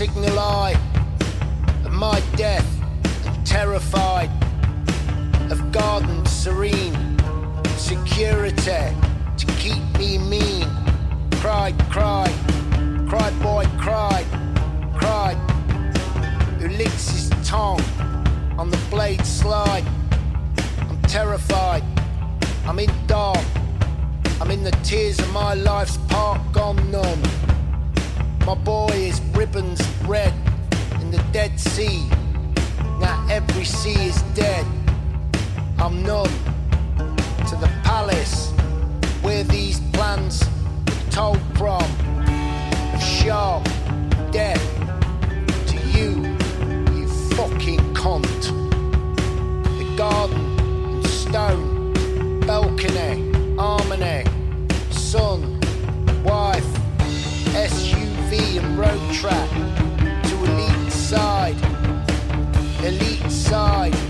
Signal 0.00 0.38
eye 0.38 0.74
of 1.84 1.92
my 1.92 2.22
death, 2.34 2.66
and 3.26 3.46
terrified 3.46 4.30
of 5.52 5.70
garden 5.72 6.24
serene 6.24 6.96
security 7.76 8.96
to 9.36 9.46
keep 9.58 9.82
me 9.98 10.16
mean. 10.16 10.66
Cried, 11.42 11.78
cried, 11.90 12.34
cried, 13.10 13.38
boy, 13.42 13.66
cried, 13.78 14.24
cried. 14.94 15.36
Who 16.60 16.68
licks 16.68 17.10
his 17.10 17.28
tongue 17.46 17.84
on 18.56 18.70
the 18.70 18.80
blade 18.88 19.26
slide? 19.26 19.84
I'm 20.88 21.02
terrified. 21.02 21.84
I'm 22.64 22.78
in 22.78 22.90
dark. 23.06 23.44
I'm 24.40 24.50
in 24.50 24.64
the 24.64 24.74
tears 24.82 25.18
of 25.18 25.30
my 25.34 25.52
life's 25.52 25.98
park 26.08 26.40
gone 26.52 26.90
numb. 26.90 27.22
My 28.46 28.54
boy 28.54 28.88
is 28.92 29.20
ribbons 29.34 29.79
Sea. 31.74 32.04
Now 32.98 33.24
every 33.30 33.64
sea 33.64 33.94
is 34.08 34.20
dead. 34.34 34.66
I'm 35.78 36.02
numb 36.02 36.26
to 37.48 37.56
the 37.56 37.70
palace 37.84 38.50
where 39.22 39.44
these 39.44 39.78
plans 39.92 40.44
were 40.44 41.10
told 41.12 41.40
from. 41.56 41.84
Sharp 42.98 43.64
death 44.32 44.60
to 45.68 45.76
you, 45.96 46.36
you 46.96 47.06
fucking 47.36 47.94
cunt. 47.94 48.42
The 49.78 49.96
garden 49.96 50.58
and 50.58 51.06
stone, 51.06 52.40
balcony, 52.40 53.32
harmony, 53.56 54.24
son, 54.90 55.60
wife, 56.24 56.66
SUV 57.54 58.58
and 58.58 58.76
road 58.76 59.14
track 59.14 59.69
side, 61.10 61.56
elite 62.84 63.28
side, 63.32 64.09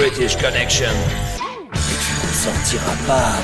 British 0.00 0.34
Connection. 0.38 0.90
Et 1.74 1.96
tu 2.02 2.12
n'en 2.16 2.32
sortiras 2.32 2.96
pas. 3.06 3.34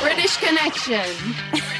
British 0.00 0.36
Connection. 0.38 1.02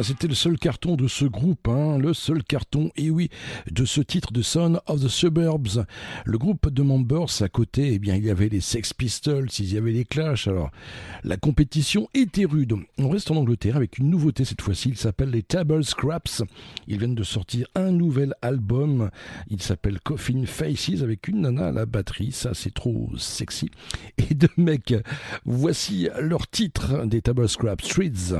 C'était 0.00 0.26
le 0.26 0.34
seul 0.34 0.58
carton 0.58 0.96
de 0.96 1.06
ce 1.06 1.26
groupe, 1.26 1.68
hein, 1.68 1.98
le 1.98 2.14
seul 2.14 2.42
carton, 2.42 2.90
et 2.96 3.10
oui, 3.10 3.28
de 3.70 3.84
ce 3.84 4.00
titre 4.00 4.32
de 4.32 4.40
Son 4.40 4.80
of 4.86 5.02
the 5.02 5.08
Suburbs. 5.08 5.84
Le 6.24 6.38
groupe 6.38 6.70
de 6.70 6.82
members 6.82 7.28
à 7.40 7.48
côté, 7.48 7.92
eh 7.92 7.98
bien, 7.98 8.16
il 8.16 8.24
y 8.24 8.30
avait 8.30 8.48
les 8.48 8.60
Sex 8.60 8.94
Pistols, 8.94 9.48
il 9.58 9.72
y 9.72 9.76
avait 9.76 9.92
les 9.92 10.04
Clash. 10.04 10.48
Alors, 10.48 10.70
la 11.24 11.36
compétition 11.36 12.08
était 12.14 12.46
rude. 12.46 12.74
On 12.98 13.10
reste 13.10 13.30
en 13.30 13.36
Angleterre 13.36 13.76
avec 13.76 13.98
une 13.98 14.08
nouveauté 14.08 14.44
cette 14.44 14.62
fois-ci. 14.62 14.88
Il 14.88 14.96
s'appelle 14.96 15.30
les 15.30 15.42
Table 15.42 15.84
Scraps. 15.84 16.42
Ils 16.88 16.98
viennent 16.98 17.14
de 17.14 17.22
sortir 17.22 17.66
un 17.74 17.92
nouvel 17.92 18.34
album. 18.40 19.10
Il 19.50 19.62
s'appelle 19.62 20.00
Coffin 20.00 20.44
Faces 20.46 21.02
avec 21.02 21.28
une 21.28 21.42
nana 21.42 21.66
à 21.68 21.72
la 21.72 21.86
batterie. 21.86 22.32
Ça, 22.32 22.54
c'est 22.54 22.74
trop 22.74 23.10
sexy. 23.18 23.70
Et 24.16 24.34
deux 24.34 24.48
mecs. 24.56 24.94
Voici 25.44 26.08
leur 26.18 26.48
titre 26.48 27.06
des 27.06 27.20
Table 27.20 27.48
Scraps 27.48 27.84
Streets. 27.84 28.34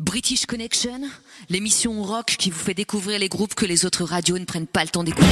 British 0.00 0.46
Connection, 0.46 1.02
l'émission 1.50 2.02
rock 2.02 2.34
qui 2.38 2.50
vous 2.50 2.58
fait 2.58 2.72
découvrir 2.72 3.18
les 3.18 3.28
groupes 3.28 3.54
que 3.54 3.66
les 3.66 3.84
autres 3.84 4.04
radios 4.04 4.38
ne 4.38 4.46
prennent 4.46 4.66
pas 4.66 4.82
le 4.82 4.88
temps 4.88 5.04
d'écouter. 5.04 5.26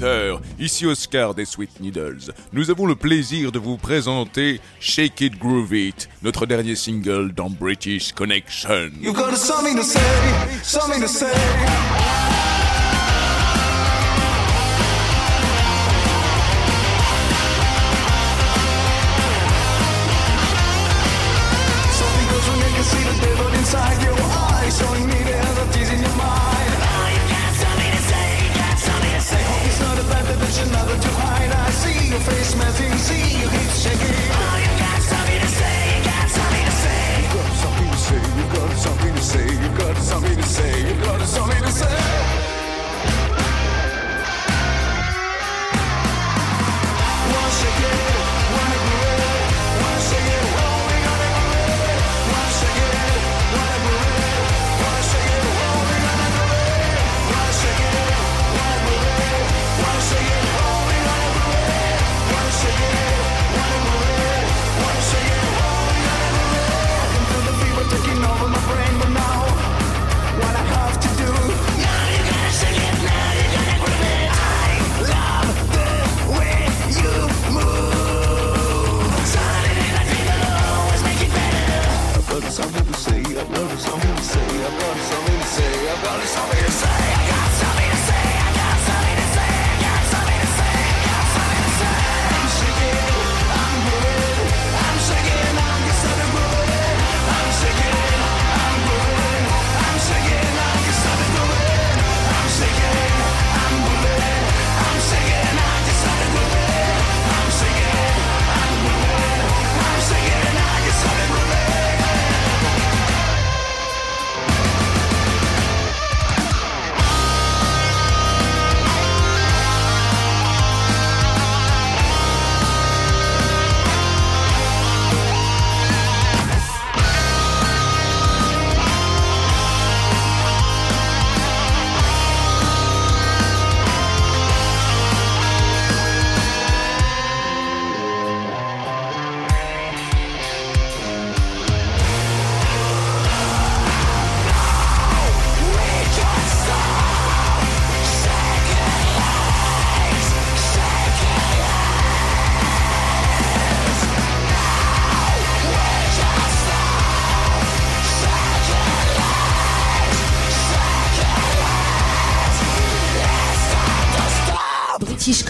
Auditeurs, 0.00 0.40
ici 0.58 0.86
Oscar 0.86 1.34
des 1.34 1.44
Sweet 1.44 1.80
Needles. 1.80 2.32
Nous 2.52 2.70
avons 2.70 2.86
le 2.86 2.94
plaisir 2.94 3.52
de 3.52 3.58
vous 3.58 3.76
présenter 3.76 4.60
Shake 4.80 5.20
It 5.20 5.38
Groove 5.38 5.74
It, 5.74 6.08
notre 6.22 6.46
dernier 6.46 6.74
single 6.74 7.32
dans 7.32 7.50
British 7.50 8.12
Connection. 8.12 8.90
You've 9.00 9.14
got 9.14 9.36
something 9.36 9.76
to 9.76 9.82
say, 9.82 10.00
something 10.62 11.00
to 11.00 11.08
say. 11.08 11.99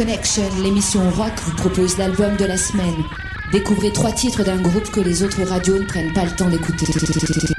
Connection, 0.01 0.49
l'émission 0.63 1.11
rock, 1.11 1.33
vous 1.45 1.55
propose 1.57 1.99
l'album 1.99 2.35
de 2.39 2.47
la 2.47 2.57
semaine. 2.57 3.05
Découvrez 3.53 3.93
trois 3.93 4.13
titres 4.13 4.43
d'un 4.43 4.57
groupe 4.57 4.91
que 4.91 5.01
les 5.01 5.23
autres 5.23 5.43
radios 5.43 5.79
ne 5.79 5.85
prennent 5.85 6.15
pas 6.15 6.25
le 6.25 6.31
temps 6.31 6.49
d'écouter. 6.49 6.87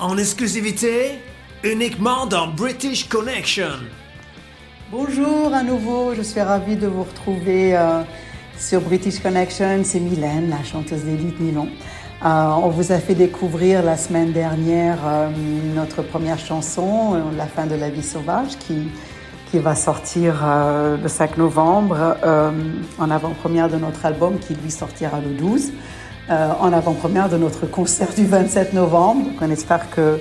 En 0.00 0.18
exclusivité, 0.18 1.20
uniquement 1.62 2.26
dans 2.26 2.48
British 2.48 3.08
Connection. 3.08 3.78
Bonjour 4.90 5.54
à 5.54 5.62
nouveau, 5.62 6.16
je 6.16 6.22
suis 6.22 6.40
ravie 6.40 6.74
de 6.74 6.88
vous 6.88 7.04
retrouver 7.04 7.76
euh, 7.76 8.02
sur 8.58 8.80
British 8.80 9.20
Connection. 9.20 9.82
C'est 9.84 10.00
Mylène, 10.00 10.50
la 10.50 10.64
chanteuse 10.64 11.04
d'élite 11.04 11.38
Nylon. 11.38 11.68
Euh, 12.22 12.48
on 12.62 12.68
vous 12.68 12.92
a 12.92 12.98
fait 12.98 13.14
découvrir 13.14 13.82
la 13.82 13.96
semaine 13.96 14.30
dernière 14.32 14.98
euh, 15.06 15.30
notre 15.74 16.02
première 16.02 16.38
chanson, 16.38 17.14
euh, 17.14 17.20
La 17.34 17.46
fin 17.46 17.64
de 17.64 17.74
la 17.74 17.88
vie 17.88 18.02
sauvage, 18.02 18.58
qui, 18.58 18.90
qui 19.50 19.58
va 19.58 19.74
sortir 19.74 20.44
le 21.02 21.08
5 21.08 21.38
novembre 21.38 22.16
en 22.98 23.10
avant-première 23.10 23.70
de 23.70 23.76
notre 23.76 24.04
album 24.04 24.38
qui 24.38 24.54
lui 24.54 24.70
sortira 24.70 25.18
le 25.18 25.30
12, 25.30 25.72
euh, 26.28 26.52
en 26.60 26.72
avant-première 26.74 27.30
de 27.30 27.38
notre 27.38 27.66
concert 27.66 28.12
du 28.14 28.26
27 28.26 28.74
novembre. 28.74 29.24
Donc 29.24 29.36
on 29.40 29.50
espère 29.50 29.88
que 29.88 30.20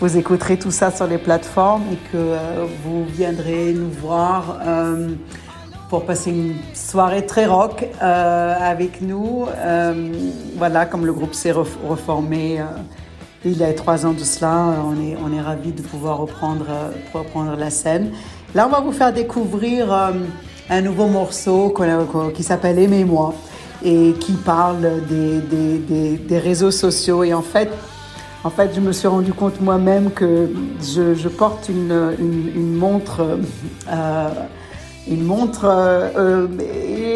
vous 0.00 0.18
écouterez 0.18 0.58
tout 0.58 0.70
ça 0.70 0.90
sur 0.90 1.06
les 1.06 1.18
plateformes 1.18 1.82
et 1.90 1.96
que 2.12 2.36
vous 2.84 3.06
viendrez 3.06 3.72
nous 3.72 3.90
voir 3.90 4.58
pour 5.88 6.04
passer 6.04 6.30
une 6.30 6.54
soirée 6.74 7.24
très 7.24 7.46
rock 7.46 7.86
euh, 8.02 8.54
avec 8.60 9.00
nous. 9.00 9.46
Euh, 9.56 10.12
voilà, 10.56 10.86
comme 10.86 11.06
le 11.06 11.12
groupe 11.12 11.34
s'est 11.34 11.52
ref- 11.52 11.78
reformé 11.86 12.60
euh, 12.60 12.64
il 13.44 13.56
y 13.56 13.64
a 13.64 13.72
trois 13.72 14.04
ans 14.04 14.12
de 14.12 14.18
cela, 14.24 14.74
on 14.84 15.00
est, 15.00 15.16
on 15.24 15.32
est 15.32 15.40
ravis 15.40 15.72
de 15.72 15.80
pouvoir 15.80 16.18
reprendre, 16.18 16.66
reprendre 17.14 17.56
la 17.56 17.70
scène. 17.70 18.10
Là, 18.54 18.66
on 18.66 18.70
va 18.70 18.80
vous 18.80 18.92
faire 18.92 19.12
découvrir 19.12 19.92
un 20.68 20.80
nouveau 20.80 21.06
morceau 21.06 21.72
qui 22.34 22.42
s'appelle 22.42 22.78
Aimez-moi 22.80 23.34
et 23.84 24.14
qui 24.18 24.32
parle 24.32 25.06
des, 25.08 25.40
des, 25.40 26.16
des, 26.16 26.38
réseaux 26.38 26.72
sociaux. 26.72 27.22
Et 27.22 27.32
en 27.32 27.42
fait, 27.42 27.70
en 28.42 28.50
fait, 28.50 28.72
je 28.74 28.80
me 28.80 28.90
suis 28.92 29.06
rendu 29.06 29.32
compte 29.32 29.60
moi-même 29.60 30.10
que 30.10 30.50
je, 30.82 31.28
porte 31.28 31.68
une, 31.68 32.16
une, 32.18 32.74
montre, 32.74 33.38
une 35.10 35.24
montre 35.24 35.64
euh, 35.64 36.08
euh, 36.16 36.46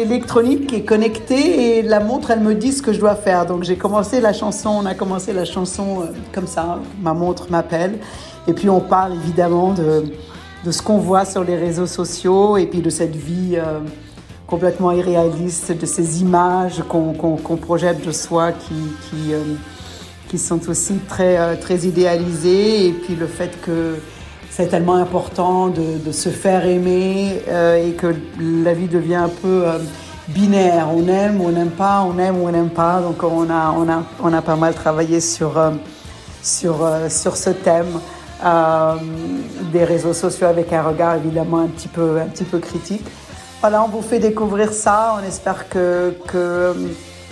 électronique 0.01 0.73
est 0.73 0.81
connectée 0.83 1.77
et 1.77 1.81
la 1.81 1.99
montre, 1.99 2.31
elle 2.31 2.39
me 2.39 2.55
dit 2.55 2.71
ce 2.71 2.81
que 2.81 2.93
je 2.93 2.99
dois 2.99 3.15
faire. 3.15 3.45
Donc 3.45 3.63
j'ai 3.63 3.75
commencé 3.75 4.19
la 4.21 4.33
chanson, 4.33 4.69
on 4.81 4.85
a 4.85 4.93
commencé 4.95 5.33
la 5.33 5.45
chanson 5.45 6.01
euh, 6.01 6.05
comme 6.33 6.47
ça, 6.47 6.79
ma 7.01 7.13
montre 7.13 7.47
m'appelle. 7.49 7.99
Et 8.47 8.53
puis 8.53 8.69
on 8.69 8.79
parle 8.79 9.13
évidemment 9.13 9.73
de, 9.73 10.03
de 10.65 10.71
ce 10.71 10.81
qu'on 10.81 10.97
voit 10.97 11.25
sur 11.25 11.43
les 11.43 11.55
réseaux 11.55 11.87
sociaux 11.87 12.57
et 12.57 12.65
puis 12.65 12.81
de 12.81 12.89
cette 12.89 13.15
vie 13.15 13.55
euh, 13.57 13.79
complètement 14.47 14.91
irréaliste, 14.91 15.71
de 15.71 15.85
ces 15.85 16.21
images 16.21 16.83
qu'on 16.89 17.13
qu'on- 17.13 17.37
qu'on 17.37 17.57
projette 17.57 18.05
de 18.05 18.11
soi 18.11 18.51
qui, 18.51 18.73
qui, 19.09 19.33
qui 20.29 20.37
sont 20.37 20.67
aussi 20.69 20.95
très, 21.07 21.55
très 21.57 21.77
idéalisées. 21.85 22.87
Et 22.87 22.91
puis 22.91 23.15
le 23.15 23.27
fait 23.27 23.51
que 23.61 23.95
c'est 24.55 24.67
tellement 24.67 24.95
important 24.95 25.67
de, 25.69 26.11
se 26.11 26.29
faire 26.29 26.65
aimer 26.67 27.41
euh, 27.47 27.87
et 27.87 27.93
que 27.93 28.13
la 28.39 28.73
vie 28.73 28.87
devient 28.87 29.15
un 29.15 29.29
peu 29.29 29.63
euh, 29.65 29.79
binaire. 30.27 30.89
On 30.93 31.07
aime, 31.07 31.41
on 31.41 31.49
n'aime 31.49 31.71
pas, 31.71 32.05
on 32.07 32.19
aime, 32.19 32.37
on 32.37 32.51
n'aime 32.51 32.69
pas. 32.69 33.01
Donc 33.01 33.23
on 33.23 33.49
a, 33.49 33.73
on, 33.75 33.89
a, 33.89 34.03
on 34.21 34.31
a 34.31 34.41
pas 34.43 34.55
mal 34.55 34.75
travaillé 34.75 35.21
sur, 35.21 35.57
euh, 35.57 35.71
sur, 36.43 36.87
sur 37.09 37.35
ce 37.35 37.49
thème 37.49 37.99
des 39.71 39.85
réseaux 39.85 40.13
sociaux 40.13 40.47
avec 40.47 40.73
un 40.73 40.83
regard 40.83 41.15
évidemment 41.15 41.59
un 41.61 41.67
petit 41.67 41.87
peu, 41.87 42.19
un 42.19 42.25
petit 42.25 42.43
peu 42.43 42.59
critique. 42.59 43.05
Voilà, 43.61 43.83
on 43.83 43.87
vous 43.87 44.01
fait 44.01 44.19
découvrir 44.19 44.71
ça. 44.73 45.15
On 45.19 45.25
espère 45.25 45.67
que, 45.69 46.13
que, 46.27 46.75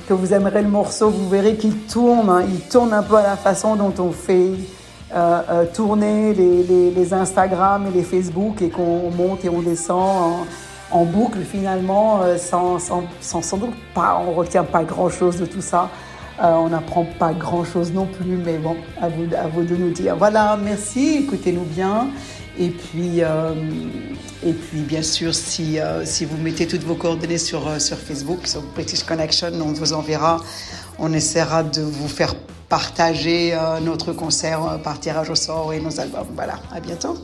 que 0.07 0.13
vous 0.13 0.33
aimerez 0.33 0.61
le 0.61 0.69
morceau. 0.69 1.09
Vous 1.09 1.29
verrez 1.29 1.55
qu'il 1.55 1.75
tourne. 1.81 2.29
hein. 2.29 2.45
Il 2.47 2.61
tourne 2.61 2.93
un 2.93 3.03
peu 3.03 3.17
à 3.17 3.23
la 3.23 3.35
façon 3.35 3.75
dont 3.75 3.93
on 3.99 4.11
fait 4.11 4.51
euh, 5.13 5.41
euh, 5.49 5.65
tourner 5.65 6.33
les, 6.33 6.91
les, 6.91 7.13
Instagram 7.13 7.85
et 7.87 7.97
les 7.97 8.03
Facebook 8.03 8.61
et 8.61 8.69
qu'on 8.69 9.09
monte 9.09 9.43
et 9.43 9.49
on 9.49 9.61
descend 9.61 10.45
en, 10.89 11.03
boucle 11.03 11.39
finalement 11.39 12.21
euh, 12.21 12.37
sans, 12.37 12.79
sans, 12.79 13.03
sans, 13.19 13.57
doute 13.57 13.73
pas, 13.93 14.23
on 14.25 14.31
retient 14.31 14.63
pas 14.63 14.83
grand-chose 14.85 15.37
de 15.37 15.45
tout 15.45 15.61
ça. 15.61 15.89
On 16.43 16.69
n'apprend 16.69 17.05
pas 17.19 17.33
grand-chose 17.33 17.91
non 17.91 18.07
plus, 18.07 18.35
mais 18.37 18.57
bon, 18.57 18.75
à 18.99 19.09
vous, 19.09 19.25
à 19.35 19.45
vous 19.47 19.61
de 19.61 19.75
nous 19.75 19.91
dire. 19.91 20.15
Voilà, 20.15 20.57
merci, 20.57 21.17
écoutez-nous 21.23 21.65
bien. 21.65 22.07
Et 22.57 22.69
puis, 22.69 23.19
et 23.19 24.53
puis 24.53 24.79
bien 24.79 25.03
sûr, 25.03 25.35
si, 25.35 25.77
si 26.03 26.25
vous 26.25 26.37
mettez 26.37 26.65
toutes 26.65 26.83
vos 26.83 26.95
coordonnées 26.95 27.37
sur, 27.37 27.79
sur 27.79 27.97
Facebook, 27.97 28.47
sur 28.47 28.63
British 28.73 29.03
Connection, 29.03 29.51
on 29.63 29.73
vous 29.73 29.93
enverra. 29.93 30.37
On 30.97 31.13
essaiera 31.13 31.61
de 31.61 31.81
vous 31.81 32.07
faire 32.07 32.33
partager 32.71 33.53
euh, 33.53 33.81
notre 33.81 34.13
concert 34.13 34.63
euh, 34.63 34.77
par 34.77 34.97
tirage 34.97 35.29
au 35.29 35.35
sort 35.35 35.73
et 35.73 35.81
nos 35.81 35.99
albums. 35.99 36.27
Voilà, 36.33 36.55
à 36.73 36.79
bientôt. 36.79 37.17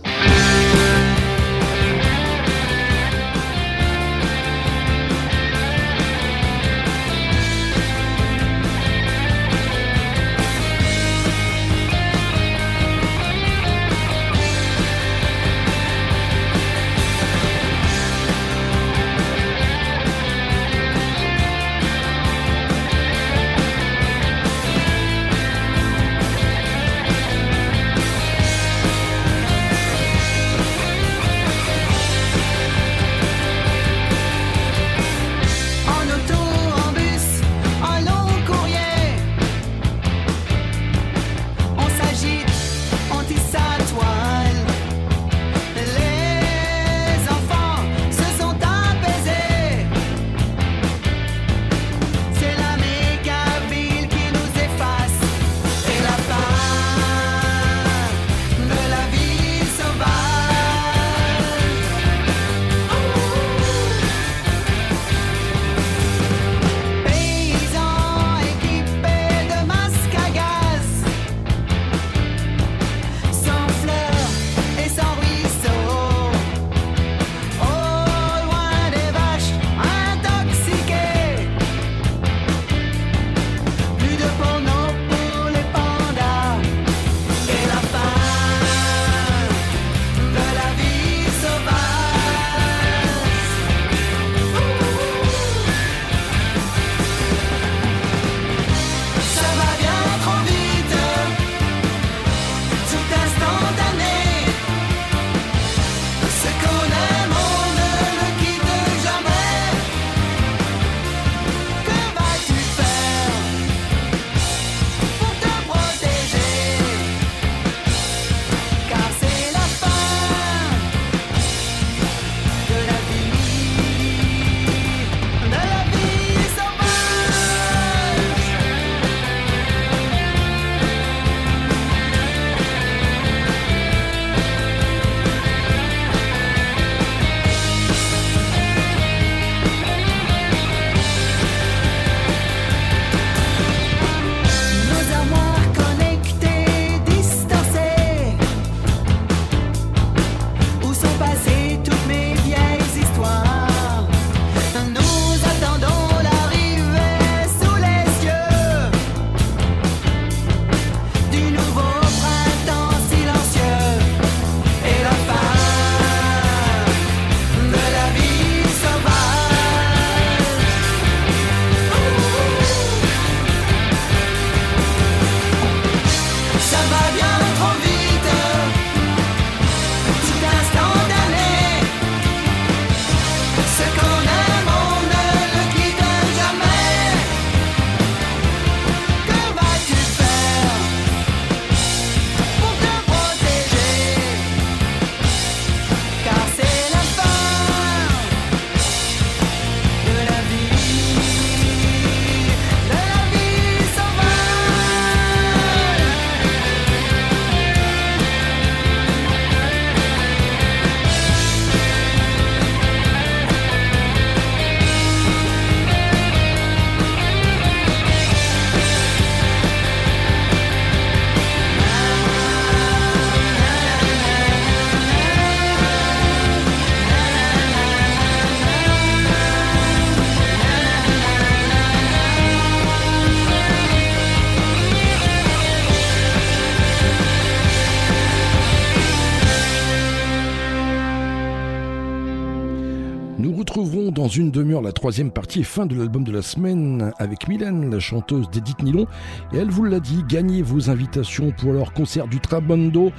Une 244.38 244.52
demi-heure 244.52 244.82
la 244.82 244.92
troisième 244.92 245.32
partie 245.32 245.62
et 245.62 245.64
fin 245.64 245.86
de 245.86 245.96
l'album 245.96 246.24
de 246.24 246.32
la 246.32 246.42
semaine 246.42 247.12
avec 247.18 247.48
Mylène, 247.48 247.90
la 247.90 248.00
chanteuse 248.00 248.50
d'Edith 248.52 248.84
Nilon. 248.84 249.08
Et 249.54 249.58
elle 249.58 249.70
vous 249.70 249.84
l'a 249.84 250.00
dit, 250.00 250.24
gagnez 250.28 250.62
vos 250.62 250.90
invitations 250.90 251.52
pour 251.52 251.74
leur 251.74 251.92
concert 251.94 252.28
du 252.28 252.40
Trabondo, 252.40 253.12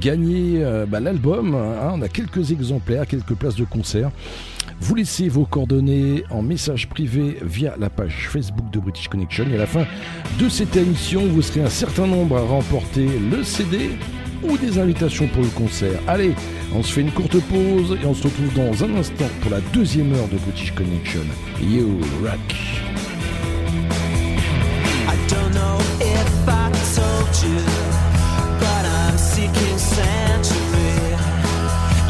gagnez 0.00 0.64
euh, 0.64 0.86
bah, 0.86 1.00
l'album. 1.00 1.54
hein. 1.54 1.92
on 1.94 2.02
a 2.02 2.08
quelques 2.08 2.50
exemplaires, 2.50 3.06
quelques 3.06 3.34
places 3.34 3.56
de 3.56 3.64
concert. 3.64 4.10
Vous 4.80 4.94
laissez 4.94 5.28
vos 5.28 5.44
coordonnées 5.44 6.24
en 6.30 6.42
message 6.42 6.88
privé 6.88 7.38
via 7.42 7.74
la 7.78 7.90
page 7.90 8.28
Facebook 8.28 8.70
de 8.70 8.80
British 8.80 9.08
Connection. 9.08 9.46
Et 9.50 9.54
à 9.54 9.58
la 9.58 9.66
fin 9.66 9.84
de 10.38 10.48
cette 10.48 10.76
émission, 10.76 11.24
vous 11.26 11.42
serez 11.42 11.62
un 11.62 11.70
certain 11.70 12.06
nombre 12.06 12.36
à 12.36 12.42
remporter 12.42 13.06
le 13.30 13.44
CD 13.44 13.90
ou 14.44 14.56
des 14.56 14.78
invitations 14.78 15.26
pour 15.28 15.42
le 15.42 15.48
concert. 15.48 15.98
Allez, 16.06 16.34
on 16.74 16.82
se 16.82 16.92
fait 16.92 17.00
une 17.00 17.10
courte 17.10 17.40
pause 17.40 17.96
et 18.02 18.06
on 18.06 18.14
se 18.14 18.24
retrouve 18.24 18.52
dans 18.54 18.84
un 18.84 18.96
instant 18.96 19.28
pour 19.40 19.50
la 19.50 19.60
deuxième 19.72 20.12
heure 20.14 20.28
de 20.28 20.36
British 20.38 20.74
Connection. 20.74 21.22
Rock! 22.22 22.38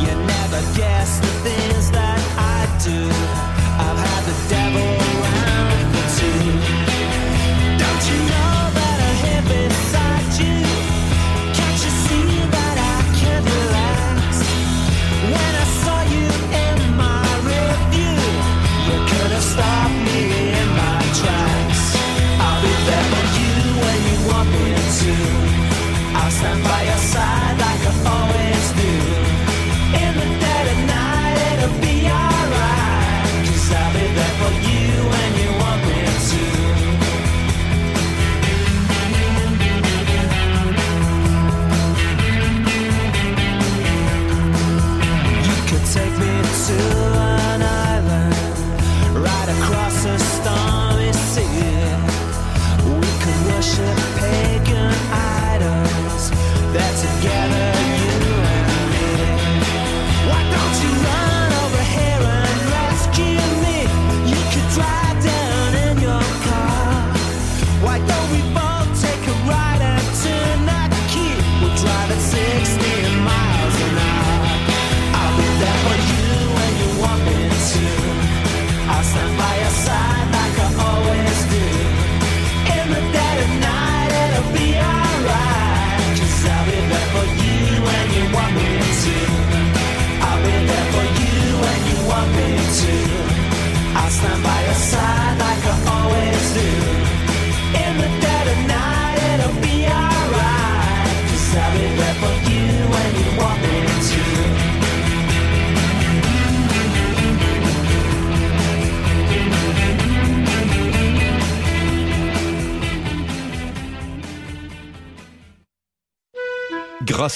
You, 0.01 0.15
never 0.27 0.61
guess 0.77 1.19
the 1.19 1.27
things 1.43 1.91
that 1.91 2.21
I 2.39 2.67
do. 2.85 3.09
I've 3.79 3.99
had 3.99 4.25
the 4.27 4.49
devil 4.49 5.04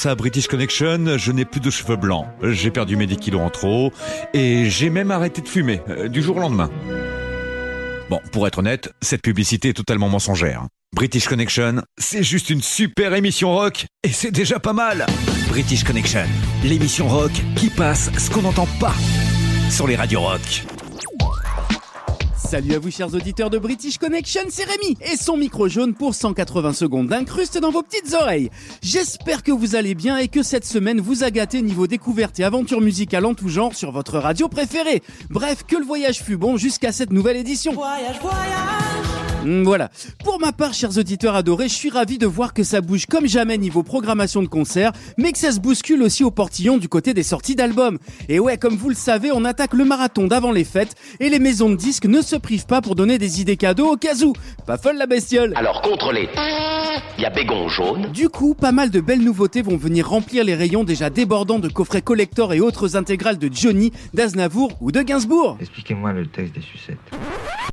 À 0.05 0.14
British 0.14 0.46
Connection, 0.46 1.18
je 1.18 1.32
n'ai 1.32 1.44
plus 1.44 1.61
de 1.61 1.70
cheveux 1.70 1.96
blancs. 1.96 2.26
J'ai 2.42 2.70
perdu 2.70 2.96
mes 2.96 3.07
10 3.07 3.16
kilos 3.16 3.40
en 3.40 3.51
trop 3.51 3.92
et 4.32 4.70
j'ai 4.70 4.90
même 4.90 5.11
arrêté 5.11 5.42
de 5.42 5.49
fumer 5.49 5.80
euh, 5.88 6.09
du 6.09 6.22
jour 6.22 6.36
au 6.36 6.40
lendemain. 6.40 6.70
Bon, 8.09 8.20
pour 8.30 8.46
être 8.46 8.59
honnête, 8.59 8.92
cette 9.03 9.22
publicité 9.22 9.70
est 9.70 9.74
totalement 9.74 10.09
mensongère. 10.09 10.66
British 10.94 11.26
Connection, 11.26 11.82
c'est 11.99 12.22
juste 12.22 12.51
une 12.51 12.62
super 12.62 13.14
émission 13.14 13.53
rock 13.53 13.86
et 14.05 14.11
c'est 14.11 14.30
déjà 14.30 14.61
pas 14.61 14.72
mal. 14.72 15.05
British 15.49 15.82
Connection, 15.84 16.26
l'émission 16.62 17.09
rock 17.09 17.32
qui 17.57 17.68
passe 17.68 18.11
ce 18.16 18.30
qu'on 18.30 18.42
n'entend 18.42 18.68
pas 18.78 18.94
sur 19.70 19.86
les 19.88 19.96
radios 19.96 20.20
rock. 20.20 20.78
Salut 22.49 22.72
à 22.72 22.78
vous 22.78 22.90
chers 22.90 23.12
auditeurs 23.14 23.51
de 23.51 23.59
British 23.59 23.99
Connection, 23.99 24.40
c'est 24.49 24.64
Rémi 24.64 24.96
et 25.03 25.18
son 25.18 25.36
micro 25.36 25.68
jaune 25.68 25.92
pour 25.92 26.14
180 26.14 26.72
secondes 26.72 27.09
d'incruste 27.09 27.59
dans 27.59 27.70
vos 27.70 27.82
petites 27.82 28.14
oreilles. 28.14 28.49
J'espère 28.80 29.42
que 29.42 29.53
vous 29.53 29.76
allez 29.76 29.94
bien 29.94 30.16
et 30.16 30.28
que 30.28 30.42
cette 30.42 30.64
semaine 30.64 30.99
vous 30.99 31.24
a 31.24 31.30
gâté 31.30 31.61
niveau 31.61 31.86
découverte 31.86 32.40
et 32.40 32.44
aventure 32.44 32.80
musicale 32.80 33.26
en 33.26 33.34
tout 33.34 33.51
genre 33.51 33.74
sur 33.74 33.92
votre 33.92 34.16
radio 34.16 34.49
préférée. 34.49 35.03
Bref, 35.28 35.64
que 35.68 35.76
le 35.76 35.84
voyage 35.84 36.22
fut 36.22 36.38
bon 36.38 36.57
jusqu'à 36.57 36.90
cette 36.90 37.12
nouvelle 37.12 37.36
édition. 37.36 37.74
Voyage, 37.74 38.18
voyage. 38.22 39.18
Mm, 39.44 39.62
Voilà. 39.62 39.90
Pour 40.24 40.40
ma 40.40 40.53
part, 40.53 40.74
chers 40.74 40.99
auditeurs 40.99 41.34
adorés, 41.34 41.68
je 41.68 41.74
suis 41.74 41.90
ravi 41.90 42.18
de 42.18 42.26
voir 42.26 42.55
que 42.55 42.62
ça 42.62 42.80
bouge 42.80 43.07
comme 43.07 43.26
jamais 43.26 43.57
niveau 43.59 43.82
programmation 43.82 44.42
de 44.42 44.49
concert, 44.49 44.92
mais 45.16 45.32
que 45.32 45.38
ça 45.38 45.53
se 45.53 45.61
bouscule 45.61 46.03
aussi 46.03 46.24
au 46.24 46.30
portillon 46.30 46.76
du 46.78 46.88
côté 46.88 47.14
des 47.14 47.22
sorties 47.22 47.55
d'albums. 47.55 47.99
Et 48.28 48.40
ouais, 48.40 48.59
comme 48.59 48.76
vous 48.76 48.88
le 48.88 48.94
savez, 48.94 49.30
on 49.32 49.44
attaque 49.44 49.74
le 49.74 49.84
marathon 49.84 50.26
d'avant 50.26 50.51
les 50.51 50.64
fêtes, 50.64 50.94
et 51.20 51.28
les 51.28 51.38
maisons 51.38 51.70
de 51.70 51.76
disques 51.76 52.07
ne 52.07 52.20
se 52.20 52.36
privent 52.39 52.66
pas 52.66 52.80
pour 52.80 52.95
donner 52.95 53.18
des 53.18 53.41
idées 53.41 53.57
cadeaux 53.57 53.93
au 53.93 53.97
cas 53.97 54.22
où. 54.22 54.32
Pas 54.66 54.78
folle 54.78 54.97
la 54.97 55.07
bestiole 55.07 55.53
Alors 55.57 55.82
contre 55.82 56.12
les... 56.12 56.28
Il 57.18 57.22
y 57.22 57.26
a 57.26 57.30
Bégon 57.30 57.68
jaune. 57.68 58.12
Du 58.12 58.28
coup, 58.28 58.55
pas 58.55 58.70
mal 58.70 58.91
de 58.91 59.01
belles 59.01 59.22
nouveautés 59.22 59.61
vont 59.61 59.76
venir 59.76 60.09
remplir 60.09 60.45
les 60.45 60.55
rayons 60.55 60.84
déjà 60.84 61.11
débordants 61.11 61.59
de 61.59 61.68
coffrets 61.68 62.03
collector 62.03 62.53
et 62.53 62.61
autres 62.61 62.97
intégrales 62.97 63.39
de 63.39 63.51
Johnny, 63.53 63.93
d'Aznavour 64.14 64.70
ou 64.80 64.93
de 64.93 65.03
Gainsbourg. 65.03 65.57
Expliquez-moi 65.61 66.12
le 66.12 66.26
texte 66.26 66.55
des 66.55 66.61
sucettes. 66.61 66.99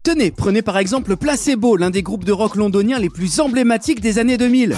Tenez, 0.04 0.32
prenez 0.32 0.62
par 0.62 0.78
exemple 0.78 1.16
Placebo, 1.16 1.78
l'un 1.78 1.92
des 1.92 2.02
groupes 2.02 2.26
de 2.26 2.32
rock 2.32 2.56
londoniens 2.56 3.00
les 3.00 3.10
plus 3.10 3.40
emblématiques 3.40 4.02
des 4.02 4.18
années 4.18 4.38
2000. 4.38 4.76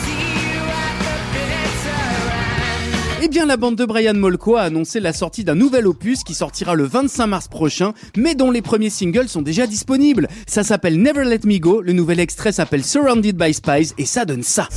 Eh 3.27 3.29
bien, 3.29 3.45
la 3.45 3.57
bande 3.57 3.75
de 3.75 3.83
Brian 3.83 4.13
Molko 4.13 4.55
a 4.55 4.61
annoncé 4.61 5.01
la 5.01 5.11
sortie 5.11 5.43
d'un 5.43 5.53
nouvel 5.53 5.85
opus 5.85 6.23
qui 6.23 6.33
sortira 6.33 6.75
le 6.75 6.85
25 6.85 7.27
mars 7.27 7.49
prochain, 7.49 7.91
mais 8.15 8.35
dont 8.35 8.51
les 8.51 8.61
premiers 8.61 8.89
singles 8.89 9.27
sont 9.27 9.41
déjà 9.41 9.67
disponibles. 9.67 10.29
Ça 10.47 10.63
s'appelle 10.63 11.01
Never 11.01 11.25
Let 11.25 11.41
Me 11.43 11.57
Go, 11.57 11.81
le 11.81 11.91
nouvel 11.91 12.21
extrait 12.21 12.53
s'appelle 12.53 12.85
Surrounded 12.85 13.35
by 13.35 13.53
Spies, 13.53 13.91
et 13.97 14.05
ça 14.05 14.23
donne 14.23 14.43
ça. 14.43 14.69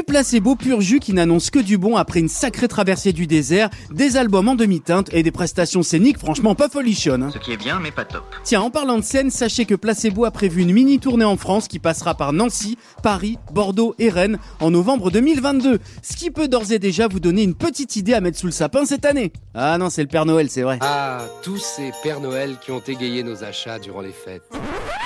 Du 0.00 0.04
placebo 0.04 0.56
pur 0.56 0.80
jus 0.80 0.98
qui 0.98 1.12
n'annonce 1.12 1.50
que 1.50 1.58
du 1.58 1.76
bon 1.76 1.94
après 1.96 2.20
une 2.20 2.28
sacrée 2.30 2.68
traversée 2.68 3.12
du 3.12 3.26
désert, 3.26 3.68
des 3.92 4.16
albums 4.16 4.48
en 4.48 4.54
demi-teinte 4.54 5.12
et 5.12 5.22
des 5.22 5.30
prestations 5.30 5.82
scéniques 5.82 6.16
franchement 6.18 6.54
pas 6.54 6.70
folichonnes. 6.70 7.24
hein. 7.24 7.30
Ce 7.34 7.38
qui 7.38 7.52
est 7.52 7.58
bien, 7.58 7.78
mais 7.80 7.90
pas 7.90 8.06
top. 8.06 8.24
Tiens, 8.42 8.62
en 8.62 8.70
parlant 8.70 8.96
de 8.96 9.04
scène, 9.04 9.30
sachez 9.30 9.66
que 9.66 9.74
Placebo 9.74 10.24
a 10.24 10.30
prévu 10.30 10.62
une 10.62 10.72
mini 10.72 11.00
tournée 11.00 11.26
en 11.26 11.36
France 11.36 11.68
qui 11.68 11.78
passera 11.78 12.14
par 12.14 12.32
Nancy, 12.32 12.78
Paris, 13.02 13.36
Bordeaux 13.52 13.94
et 13.98 14.08
Rennes 14.08 14.38
en 14.60 14.70
novembre 14.70 15.10
2022. 15.10 15.80
Ce 16.02 16.16
qui 16.16 16.30
peut 16.30 16.48
d'ores 16.48 16.72
et 16.72 16.78
déjà 16.78 17.06
vous 17.06 17.20
donner 17.20 17.42
une 17.42 17.54
petite 17.54 17.94
idée 17.96 18.14
à 18.14 18.22
mettre 18.22 18.38
sous 18.38 18.46
le 18.46 18.52
sapin 18.52 18.86
cette 18.86 19.04
année. 19.04 19.34
Ah 19.52 19.76
non, 19.76 19.90
c'est 19.90 20.00
le 20.02 20.08
Père 20.08 20.24
Noël, 20.24 20.48
c'est 20.48 20.62
vrai. 20.62 20.78
Ah, 20.80 21.26
tous 21.42 21.58
ces 21.58 21.90
Pères 22.02 22.20
Noël 22.20 22.56
qui 22.64 22.70
ont 22.70 22.80
égayé 22.80 23.22
nos 23.22 23.44
achats 23.44 23.78
durant 23.78 24.00
les 24.00 24.12
fêtes. 24.12 24.48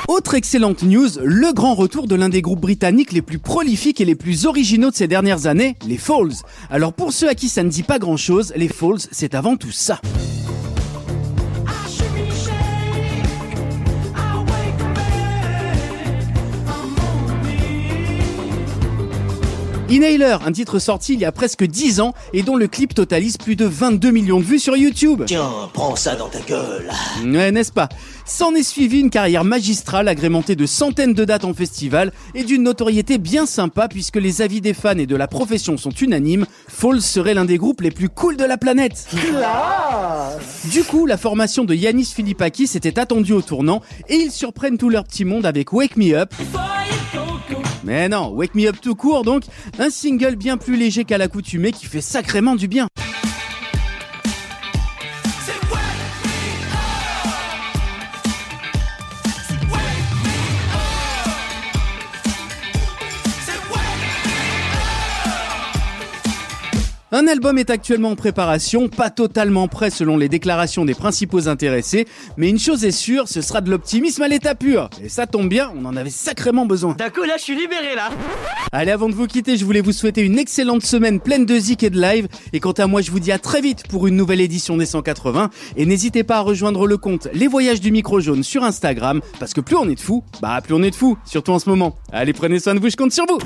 Autre 0.07 0.35
excellente 0.35 0.83
news, 0.85 1.09
le 1.21 1.53
grand 1.53 1.75
retour 1.75 2.07
de 2.07 2.15
l'un 2.15 2.29
des 2.29 2.43
groupes 2.43 2.61
britanniques 2.61 3.11
les 3.13 3.23
plus 3.23 3.39
prolifiques 3.41 4.01
et 4.01 4.05
les 4.05 4.15
plus 4.15 4.47
originaux 4.47 4.84
de 4.91 4.97
ces 4.97 5.09
dernières 5.09 5.47
années, 5.47 5.77
les 5.87 5.99
Falls. 5.99 6.33
Alors 6.71 6.93
pour 6.93 7.13
ceux 7.13 7.29
à 7.29 7.35
qui 7.35 7.49
ça 7.49 7.63
ne 7.63 7.69
dit 7.69 7.83
pas 7.83 7.99
grand 7.99 8.17
chose, 8.17 8.53
les 8.57 8.69
Falls, 8.69 9.01
c'est 9.11 9.35
avant 9.35 9.57
tout 9.57 9.71
ça. 9.73 10.01
Inhaler, 19.95 20.39
un 20.45 20.51
titre 20.51 20.81
sorti 20.81 21.15
il 21.15 21.21
y 21.21 21.25
a 21.25 21.31
presque 21.31 21.63
10 21.63 22.01
ans 22.01 22.15
et 22.33 22.43
dont 22.43 22.57
le 22.57 22.67
clip 22.67 22.95
totalise 22.95 23.37
plus 23.37 23.55
de 23.55 23.65
22 23.65 24.11
millions 24.11 24.41
de 24.41 24.45
vues 24.45 24.59
sur 24.59 24.77
YouTube. 24.77 25.23
Tiens, 25.25 25.49
prends 25.73 25.95
ça 25.95 26.17
dans 26.17 26.29
ta 26.29 26.41
gueule. 26.41 26.91
Ouais, 27.25 27.53
n'est-ce 27.53 27.71
pas? 27.71 27.89
S'en 28.27 28.57
est 28.57 28.65
suivi 28.65 28.99
une 28.99 29.11
carrière 29.11 29.45
magistrale 29.45 30.09
agrémentée 30.09 30.57
de 30.57 30.67
centaines 30.67 31.15
de 31.15 31.25
dates 31.25 31.45
en 31.45 31.55
festival 31.55 32.13
et 32.35 32.43
d'une 32.43 32.65
notoriété 32.65 33.19
bien 33.19 33.47
sympa 33.47 33.87
puisque 33.87 34.17
les 34.17 34.43
avis 34.43 34.61
des 34.61 34.75
fans 34.75 34.99
et 34.99 35.07
de 35.07 35.15
la 35.15 35.29
profession 35.29 35.77
sont 35.77 35.91
unanimes, 35.91 36.47
Falls 36.67 37.01
serait 37.01 37.35
l'un 37.35 37.45
des 37.45 37.57
groupes 37.57 37.81
les 37.81 37.93
plus 37.93 38.09
cool 38.09 38.37
de 38.37 38.45
la 38.45 38.59
planète. 38.59 39.07
Du 40.73 40.83
coup, 40.83 41.07
la 41.07 41.17
formation 41.17 41.63
de 41.63 41.73
Yanis 41.73 42.13
Philippakis 42.13 42.71
était 42.75 42.99
attendue 42.99 43.33
au 43.33 43.43
tournant 43.43 43.81
et 44.09 44.17
ils 44.17 44.33
surprennent 44.33 44.77
tout 44.77 44.91
leur 44.91 45.05
petit 45.05 45.25
monde 45.25 45.47
avec 45.47 45.73
Wake 45.73 45.97
Me 45.97 46.15
Up. 46.15 46.35
Mais 47.85 48.09
non, 48.09 48.29
Wake 48.31 48.55
Me 48.55 48.67
Up 48.67 48.77
tout 48.81 48.95
court 48.95 49.25
donc, 49.25 49.45
un 49.79 49.91
single 49.91 50.37
bien 50.37 50.57
plus 50.57 50.77
léger 50.77 51.05
qu'à 51.05 51.19
l'accoutumée 51.19 51.71
qui 51.71 51.87
fait 51.87 52.01
sacrément 52.01 52.57
du 52.57 52.67
bien. 52.67 52.89
Un 67.25 67.29
album 67.29 67.57
est 67.57 67.71
actuellement 67.71 68.11
en 68.11 68.17
préparation, 68.17 68.89
pas 68.89 69.09
totalement 69.09 69.67
prêt 69.67 69.89
selon 69.89 70.19
les 70.19 70.29
déclarations 70.29 70.85
des 70.85 70.93
principaux 70.93 71.49
intéressés, 71.49 72.07
mais 72.37 72.51
une 72.51 72.59
chose 72.59 72.85
est 72.85 72.91
sûre, 72.91 73.29
ce 73.29 73.41
sera 73.41 73.63
de 73.63 73.71
l'optimisme 73.71 74.21
à 74.21 74.29
l'état 74.29 74.55
pur. 74.55 74.91
Et 75.03 75.09
ça 75.09 75.27
tombe 75.27 75.49
bien, 75.49 75.73
on 75.75 75.87
en 75.87 75.97
avait 75.97 76.11
sacrément 76.11 76.67
besoin. 76.67 76.93
D'un 76.93 77.09
coup, 77.09 77.23
là, 77.23 77.37
je 77.39 77.45
suis 77.45 77.57
libéré, 77.57 77.95
là. 77.95 78.11
Allez, 78.73 78.91
avant 78.91 79.09
de 79.09 79.15
vous 79.15 79.27
quitter, 79.27 79.57
je 79.57 79.65
voulais 79.65 79.81
vous 79.81 79.93
souhaiter 79.93 80.21
une 80.21 80.39
excellente 80.39 80.85
semaine 80.85 81.19
pleine 81.19 81.47
de 81.47 81.59
zik 81.59 81.83
et 81.83 81.89
de 81.89 81.99
live. 81.99 82.29
Et 82.53 82.61
quant 82.61 82.73
à 82.73 82.87
moi, 82.87 83.01
je 83.01 83.11
vous 83.11 83.21
dis 83.21 83.33
à 83.33 83.39
très 83.39 83.63
vite 83.63 83.85
pour 83.89 84.07
une 84.07 84.17
nouvelle 84.17 84.43
édition 84.43 84.77
des 84.77 84.85
180. 84.85 85.49
Et 85.79 85.87
n'hésitez 85.87 86.25
pas 86.25 86.37
à 86.37 86.41
rejoindre 86.41 86.87
le 86.87 86.99
compte 86.99 87.29
Les 87.33 87.49
Voyages 87.49 87.81
du 87.81 87.91
Micro 87.91 88.21
Jaune 88.21 88.43
sur 88.43 88.65
Instagram, 88.65 89.23
parce 89.41 89.55
que 89.55 89.63
plus 89.63 89.77
on 89.77 89.89
est 89.89 89.95
de 89.95 90.01
fous, 90.01 90.25
bah 90.43 90.61
plus 90.63 90.75
on 90.75 90.83
est 90.83 90.91
de 90.91 90.95
fous, 90.95 91.17
surtout 91.25 91.53
en 91.53 91.59
ce 91.59 91.71
moment. 91.71 91.97
Allez, 92.13 92.35
prenez 92.35 92.59
soin 92.59 92.75
de 92.75 92.81
vous, 92.81 92.91
je 92.91 92.97
compte 92.97 93.13
sur 93.13 93.25
vous. 93.25 93.39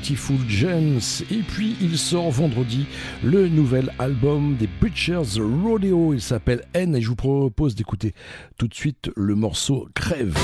Beautiful 0.00 0.38
Gems. 0.48 1.22
Et 1.30 1.42
puis 1.42 1.76
il 1.82 1.98
sort 1.98 2.30
vendredi 2.30 2.86
le 3.22 3.48
nouvel 3.48 3.92
album 3.98 4.56
des 4.56 4.66
Butchers 4.66 5.38
Rodeo. 5.38 6.14
Il 6.14 6.22
s'appelle 6.22 6.64
N 6.72 6.96
et 6.96 7.02
je 7.02 7.08
vous 7.08 7.16
propose 7.16 7.74
d'écouter 7.74 8.14
tout 8.56 8.66
de 8.66 8.72
suite 8.72 9.10
le 9.14 9.34
morceau 9.34 9.88
Crève. 9.94 10.38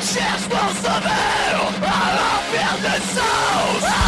Cherche 0.00 0.48
mon 0.48 0.74
sauveur 0.76 1.72
Alors 1.82 2.42
perdre 2.52 2.84
le 2.84 3.00
sens 3.02 4.07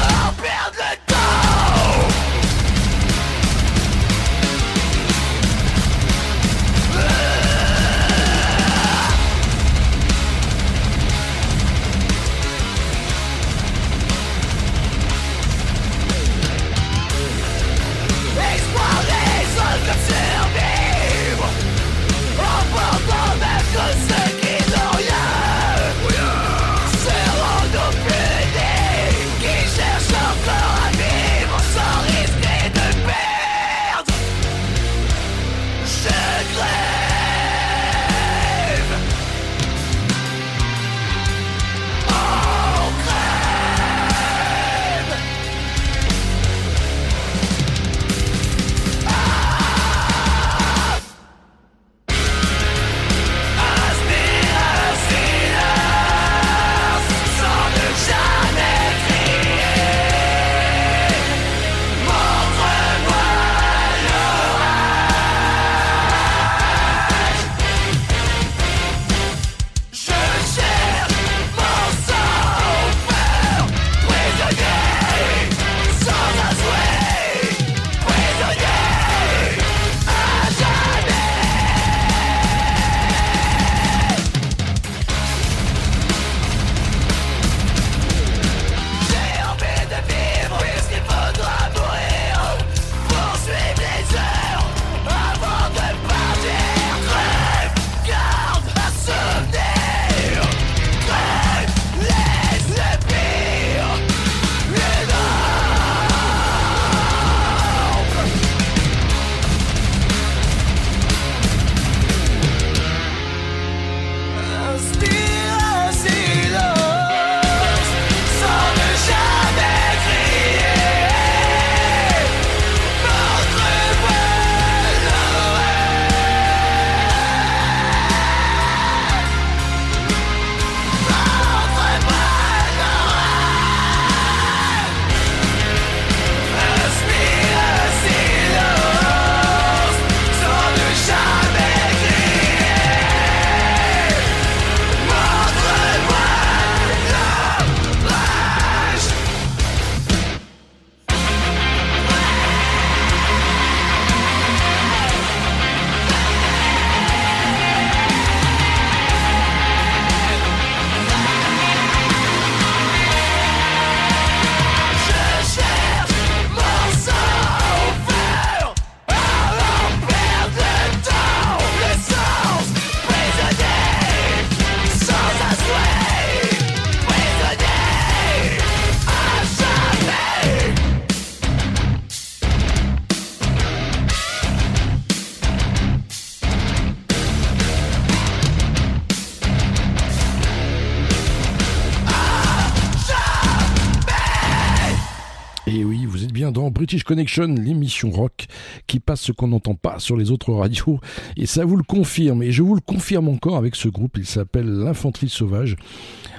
British 196.90 197.04
Connection, 197.04 197.54
l'émission 197.54 198.10
rock 198.10 198.48
qui 198.88 198.98
passe 198.98 199.20
ce 199.20 199.30
qu'on 199.30 199.46
n'entend 199.46 199.76
pas 199.76 200.00
sur 200.00 200.16
les 200.16 200.32
autres 200.32 200.52
radios. 200.52 200.98
Et 201.36 201.46
ça 201.46 201.64
vous 201.64 201.76
le 201.76 201.84
confirme. 201.84 202.42
Et 202.42 202.50
je 202.50 202.64
vous 202.64 202.74
le 202.74 202.80
confirme 202.80 203.28
encore 203.28 203.56
avec 203.56 203.76
ce 203.76 203.86
groupe. 203.86 204.16
Il 204.18 204.26
s'appelle 204.26 204.66
l'Infanterie 204.66 205.28
Sauvage. 205.28 205.76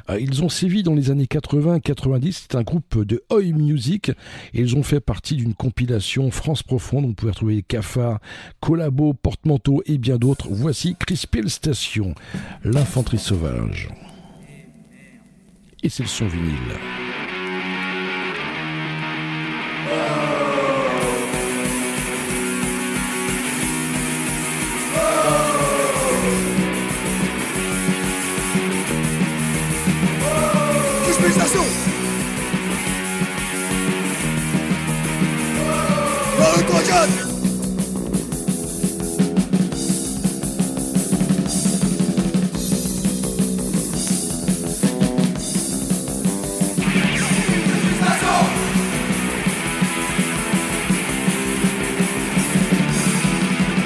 Euh, 0.10 0.20
Ils 0.20 0.44
ont 0.44 0.50
sévi 0.50 0.84
dans 0.84 0.94
les 0.94 1.10
années 1.10 1.24
80-90. 1.24 2.32
C'est 2.34 2.56
un 2.56 2.64
groupe 2.64 3.02
de 3.06 3.24
Oi 3.30 3.54
Music. 3.54 4.10
Et 4.54 4.60
ils 4.60 4.76
ont 4.76 4.84
fait 4.84 5.00
partie 5.00 5.38
d'une 5.38 5.54
compilation 5.54 6.30
France 6.32 6.64
Profonde. 6.64 7.06
On 7.06 7.14
pouvait 7.14 7.32
retrouver 7.32 7.64
Cafard, 7.64 8.20
Collabo, 8.60 9.14
Porte-Manteau 9.14 9.84
et 9.86 9.98
bien 9.98 10.18
d'autres. 10.18 10.50
Voici 10.52 10.98
Crispel 11.00 11.50
Station, 11.50 12.14
l'Infanterie 12.66 13.20
Sauvage. 13.20 13.88
Et 15.82 15.88
c'est 15.88 16.04
le 16.04 16.10
son 16.10 16.28
vinyle. 16.28 16.76
Le 36.58 36.64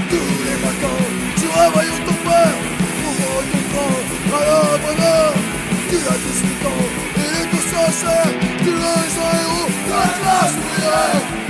Tous 0.09 0.37
les 0.43 0.57
matins, 0.61 1.03
tu 1.35 1.47
réveilles 1.47 1.99
ton 2.05 2.13
père 2.13 2.57
Pour 3.01 3.13
voir 3.19 3.41
ton 3.51 3.63
grand 3.77 3.95
à 4.33 4.45
la 4.45 4.77
bonheur 4.77 5.33
Tu 5.89 5.95
as 5.95 6.17
18 6.17 6.65
ans 6.65 6.85
et 7.17 7.47
tout 7.51 7.65
ça 7.69 7.83
c'est 7.91 8.63
Tu 8.63 8.69
es 8.69 8.73
un 8.73 9.33
héros 9.41 9.69
la 9.89 10.03
classe 10.19 11.44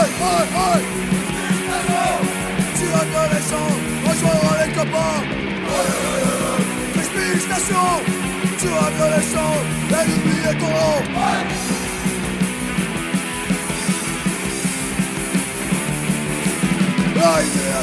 aïe, 0.00 0.10
aïe 0.72 0.84
Tu 2.76 2.84
de 2.84 3.22
rejoindra 4.08 4.64
les 4.64 4.72
copains. 4.72 5.20
Station, 7.40 7.88
tu 8.58 8.68
champs, 9.32 9.60
et 9.90 10.04
d'oublier 10.08 10.54
ton 10.58 10.66
nom. 10.66 10.98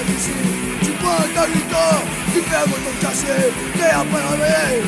L'ici, 0.07 0.31
tu 0.83 0.91
prends 0.91 1.25
ta 1.35 1.47
guitare, 1.47 2.03
tu 2.33 2.39
fais 2.41 2.63
ton 2.69 2.95
cachet, 3.01 3.51
et 3.75 3.93
après 3.93 4.23
réveiller, 4.31 4.83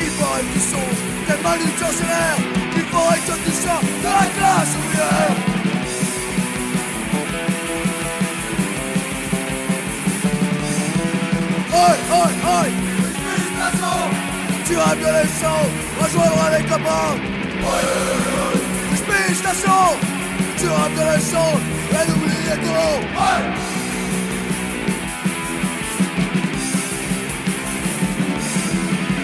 il 0.00 0.10
faudrait 0.10 0.40
que 0.40 0.52
tu 0.52 0.60
songes, 0.60 1.02
tes 1.26 1.42
manutentionnaires, 1.42 2.38
il 2.76 2.82
faudrait 2.82 3.18
que 3.18 3.34
tu 3.44 3.52
sois 3.62 3.80
de 3.82 4.04
la 4.04 4.26
classe 4.36 4.72
ouvrière. 4.78 5.63
Oi, 11.74 11.96
Tu 14.66 14.76
rêves 14.76 15.00
de 15.00 15.10
l'essence, 15.12 15.72
rejoindra 16.00 16.56
les 16.56 16.64
copains 16.64 17.16
Station. 19.34 19.82
Tu 20.56 20.66
rêves 20.68 20.94
de 20.94 21.04
l'essence, 21.14 21.62
et 21.90 22.06
d'oublier 22.06 22.56
ton 22.62 22.72
nom 22.72 22.98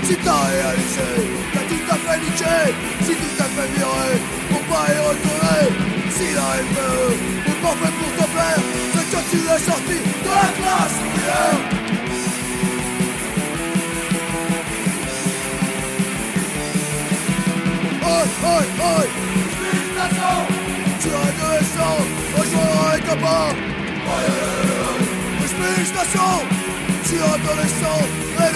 Si 0.02 0.16
t'as 0.16 0.44
réalisé, 0.50 1.10
t'as 1.52 1.64
tout 1.70 1.86
à 1.88 1.96
fait 2.04 2.18
niqué. 2.18 2.58
Si 3.04 3.12
tout 3.14 3.36
à 3.38 3.44
fait 3.44 3.68
viré, 3.76 4.10
pour 4.50 4.62
pas 4.62 4.86
y 4.92 4.98
retourner. 5.08 5.90
Si 6.10 6.34
la 6.34 6.48
LPE 6.62 7.12
est 7.46 7.60
pas 7.62 7.76
fait 7.80 7.94
pour 7.98 8.12
te 8.16 8.30
plaire 8.32 8.62
C'est 8.92 9.06
que 9.10 9.20
tu 9.30 9.38
es 9.38 9.58
sorti 9.58 9.98
de 10.24 10.28
la 10.28 10.48
classe 10.58 11.79
Oi, 18.20 18.26
oi, 18.26 18.64
oi 18.80 19.06
Tu 21.00 21.08
es 21.08 21.14
adolescent, 21.14 21.98
rejoindra 22.36 22.84
les 22.94 23.00
copains 23.00 23.54
Crispy 25.38 25.86
Station 25.86 26.34
Tu 27.06 27.14
es 27.14 27.22
adolescent, 27.22 28.00
et 28.36 28.52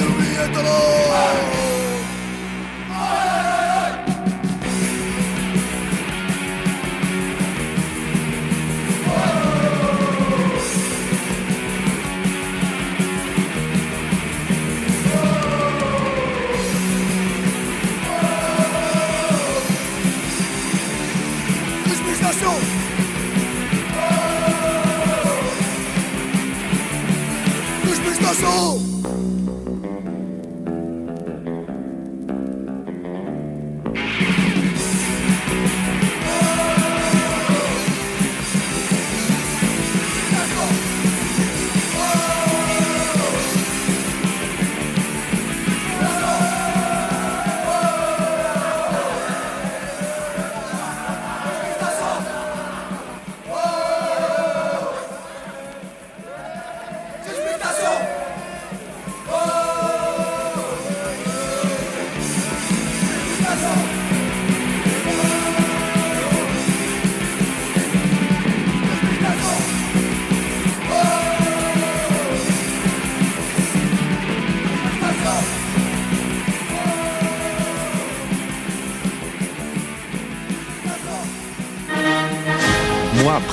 soul. 28.44 28.93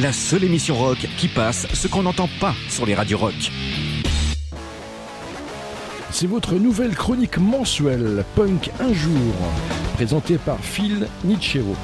la 0.00 0.12
seule 0.12 0.44
émission 0.44 0.74
rock 0.76 1.06
qui 1.18 1.28
passe 1.28 1.66
ce 1.74 1.86
qu'on 1.86 2.02
n'entend 2.02 2.28
pas 2.40 2.54
sur 2.68 2.86
les 2.86 2.94
radios 2.94 3.18
rock. 3.18 3.52
C'est 6.10 6.26
votre 6.26 6.54
nouvelle 6.54 6.94
chronique 6.94 7.38
mensuelle, 7.38 8.24
Punk 8.34 8.70
un 8.80 8.92
jour, 8.92 9.34
présentée 9.94 10.38
par 10.38 10.58
Phil 10.60 11.08
Nichero. 11.24 11.76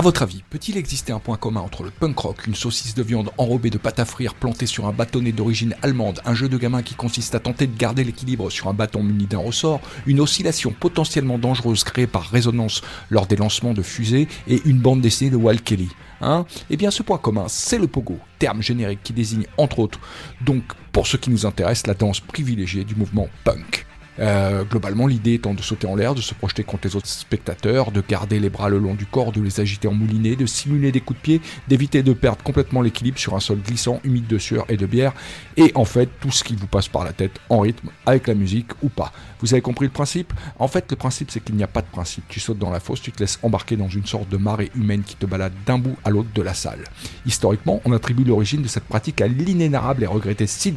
À 0.00 0.02
votre 0.02 0.22
avis, 0.22 0.42
peut-il 0.48 0.78
exister 0.78 1.12
un 1.12 1.18
point 1.18 1.36
commun 1.36 1.60
entre 1.60 1.82
le 1.82 1.90
punk 1.90 2.18
rock, 2.18 2.46
une 2.46 2.54
saucisse 2.54 2.94
de 2.94 3.02
viande 3.02 3.28
enrobée 3.36 3.68
de 3.68 3.76
pâte 3.76 4.00
à 4.00 4.06
frire 4.06 4.34
plantée 4.34 4.64
sur 4.64 4.86
un 4.86 4.92
bâtonnet 4.92 5.30
d'origine 5.30 5.76
allemande, 5.82 6.22
un 6.24 6.32
jeu 6.32 6.48
de 6.48 6.56
gamin 6.56 6.80
qui 6.82 6.94
consiste 6.94 7.34
à 7.34 7.38
tenter 7.38 7.66
de 7.66 7.76
garder 7.76 8.02
l'équilibre 8.02 8.48
sur 8.48 8.68
un 8.68 8.72
bâton 8.72 9.02
muni 9.02 9.26
d'un 9.26 9.40
ressort, 9.40 9.82
une 10.06 10.20
oscillation 10.20 10.72
potentiellement 10.72 11.36
dangereuse 11.36 11.84
créée 11.84 12.06
par 12.06 12.22
résonance 12.22 12.80
lors 13.10 13.26
des 13.26 13.36
lancements 13.36 13.74
de 13.74 13.82
fusées 13.82 14.26
et 14.48 14.62
une 14.64 14.78
bande 14.78 15.02
dessinée 15.02 15.28
de 15.28 15.36
Walt 15.36 15.58
Kelly 15.62 15.90
Hein? 16.22 16.46
Eh 16.70 16.78
bien, 16.78 16.90
ce 16.90 17.02
point 17.02 17.18
commun, 17.18 17.44
c'est 17.48 17.78
le 17.78 17.86
pogo, 17.86 18.18
terme 18.38 18.62
générique 18.62 19.02
qui 19.02 19.12
désigne 19.12 19.44
entre 19.58 19.80
autres, 19.80 20.00
donc 20.40 20.62
pour 20.92 21.08
ce 21.08 21.18
qui 21.18 21.28
nous 21.28 21.44
intéresse, 21.44 21.86
la 21.86 21.92
danse 21.92 22.20
privilégiée 22.20 22.84
du 22.84 22.94
mouvement 22.94 23.28
punk. 23.44 23.84
Euh, 24.20 24.64
globalement, 24.64 25.06
l'idée 25.06 25.34
étant 25.34 25.54
de 25.54 25.62
sauter 25.62 25.86
en 25.86 25.96
l'air, 25.96 26.14
de 26.14 26.20
se 26.20 26.34
projeter 26.34 26.62
contre 26.62 26.86
les 26.86 26.96
autres 26.96 27.06
spectateurs, 27.06 27.90
de 27.90 28.02
garder 28.06 28.38
les 28.38 28.50
bras 28.50 28.68
le 28.68 28.78
long 28.78 28.94
du 28.94 29.06
corps, 29.06 29.32
de 29.32 29.40
les 29.40 29.60
agiter 29.60 29.88
en 29.88 29.94
moulinet, 29.94 30.36
de 30.36 30.46
simuler 30.46 30.92
des 30.92 31.00
coups 31.00 31.18
de 31.18 31.22
pied, 31.22 31.40
d'éviter 31.68 32.02
de 32.02 32.12
perdre 32.12 32.42
complètement 32.42 32.82
l'équilibre 32.82 33.18
sur 33.18 33.34
un 33.34 33.40
sol 33.40 33.60
glissant, 33.60 34.00
humide 34.04 34.26
de 34.26 34.38
sueur 34.38 34.66
et 34.68 34.76
de 34.76 34.86
bière, 34.86 35.12
et 35.56 35.72
en 35.74 35.84
fait 35.84 36.08
tout 36.20 36.30
ce 36.30 36.44
qui 36.44 36.54
vous 36.54 36.66
passe 36.66 36.88
par 36.88 37.04
la 37.04 37.12
tête 37.12 37.40
en 37.48 37.60
rythme, 37.60 37.88
avec 38.06 38.26
la 38.26 38.34
musique 38.34 38.70
ou 38.82 38.88
pas. 38.88 39.12
Vous 39.40 39.54
avez 39.54 39.62
compris 39.62 39.86
le 39.86 39.92
principe? 39.92 40.34
En 40.58 40.68
fait, 40.68 40.90
le 40.90 40.96
principe 40.96 41.30
c'est 41.30 41.40
qu'il 41.40 41.54
n'y 41.54 41.62
a 41.62 41.68
pas 41.68 41.80
de 41.80 41.86
principe. 41.86 42.24
Tu 42.28 42.40
sautes 42.40 42.58
dans 42.58 42.70
la 42.70 42.80
fosse, 42.80 43.00
tu 43.00 43.12
te 43.12 43.20
laisses 43.20 43.38
embarquer 43.42 43.76
dans 43.76 43.88
une 43.88 44.04
sorte 44.04 44.28
de 44.28 44.36
marée 44.36 44.70
humaine 44.74 45.02
qui 45.02 45.16
te 45.16 45.24
balade 45.24 45.52
d'un 45.64 45.78
bout 45.78 45.96
à 46.04 46.10
l'autre 46.10 46.28
de 46.34 46.42
la 46.42 46.52
salle. 46.52 46.84
Historiquement, 47.24 47.80
on 47.86 47.92
attribue 47.92 48.24
l'origine 48.24 48.60
de 48.60 48.68
cette 48.68 48.84
pratique 48.84 49.22
à 49.22 49.28
l'inénarrable 49.28 50.02
et 50.02 50.06
regretté 50.06 50.46
Sid 50.46 50.76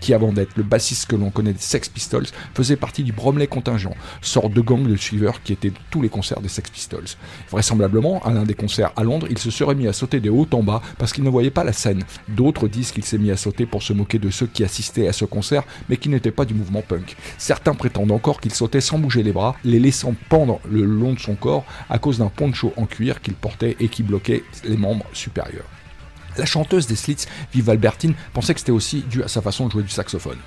qui 0.00 0.14
avant 0.14 0.32
d'être 0.32 0.56
le 0.56 0.62
bassiste 0.62 1.06
que 1.06 1.16
l'on 1.16 1.30
connaît 1.30 1.52
des 1.52 1.58
Sex 1.58 1.88
Pistols, 1.88 2.26
faisait 2.62 2.76
partie 2.76 3.02
du 3.02 3.10
Bromley 3.10 3.48
Contingent, 3.48 3.96
sorte 4.20 4.52
de 4.52 4.60
gang 4.60 4.86
de 4.86 4.94
suiveurs 4.94 5.42
qui 5.42 5.52
était 5.52 5.72
tous 5.90 6.00
les 6.00 6.08
concerts 6.08 6.40
des 6.40 6.48
Sex 6.48 6.70
Pistols. 6.70 7.08
Vraisemblablement, 7.50 8.22
à 8.22 8.32
l'un 8.32 8.44
des 8.44 8.54
concerts 8.54 8.92
à 8.94 9.02
Londres, 9.02 9.26
il 9.30 9.38
se 9.38 9.50
serait 9.50 9.74
mis 9.74 9.88
à 9.88 9.92
sauter 9.92 10.20
de 10.20 10.30
haut 10.30 10.46
en 10.52 10.62
bas 10.62 10.80
parce 10.96 11.12
qu'il 11.12 11.24
ne 11.24 11.28
voyait 11.28 11.50
pas 11.50 11.64
la 11.64 11.72
scène. 11.72 12.04
D'autres 12.28 12.68
disent 12.68 12.92
qu'il 12.92 13.04
s'est 13.04 13.18
mis 13.18 13.32
à 13.32 13.36
sauter 13.36 13.66
pour 13.66 13.82
se 13.82 13.92
moquer 13.92 14.20
de 14.20 14.30
ceux 14.30 14.46
qui 14.46 14.62
assistaient 14.62 15.08
à 15.08 15.12
ce 15.12 15.24
concert, 15.24 15.64
mais 15.88 15.96
qui 15.96 16.08
n'étaient 16.08 16.30
pas 16.30 16.44
du 16.44 16.54
mouvement 16.54 16.82
punk. 16.82 17.16
Certains 17.36 17.74
prétendent 17.74 18.12
encore 18.12 18.40
qu'il 18.40 18.54
sautait 18.54 18.80
sans 18.80 19.00
bouger 19.00 19.24
les 19.24 19.32
bras, 19.32 19.56
les 19.64 19.80
laissant 19.80 20.14
pendre 20.28 20.60
le 20.70 20.84
long 20.84 21.14
de 21.14 21.18
son 21.18 21.34
corps 21.34 21.64
à 21.90 21.98
cause 21.98 22.18
d'un 22.18 22.28
poncho 22.28 22.72
en 22.76 22.86
cuir 22.86 23.22
qu'il 23.22 23.34
portait 23.34 23.76
et 23.80 23.88
qui 23.88 24.04
bloquait 24.04 24.44
les 24.62 24.76
membres 24.76 25.06
supérieurs. 25.12 25.66
La 26.38 26.46
chanteuse 26.46 26.86
des 26.86 26.94
Slits, 26.94 27.26
Viv 27.52 27.68
Albertine, 27.68 28.14
pensait 28.32 28.54
que 28.54 28.60
c'était 28.60 28.70
aussi 28.70 29.00
dû 29.00 29.24
à 29.24 29.28
sa 29.28 29.42
façon 29.42 29.66
de 29.66 29.72
jouer 29.72 29.82
du 29.82 29.88
saxophone. 29.88 30.38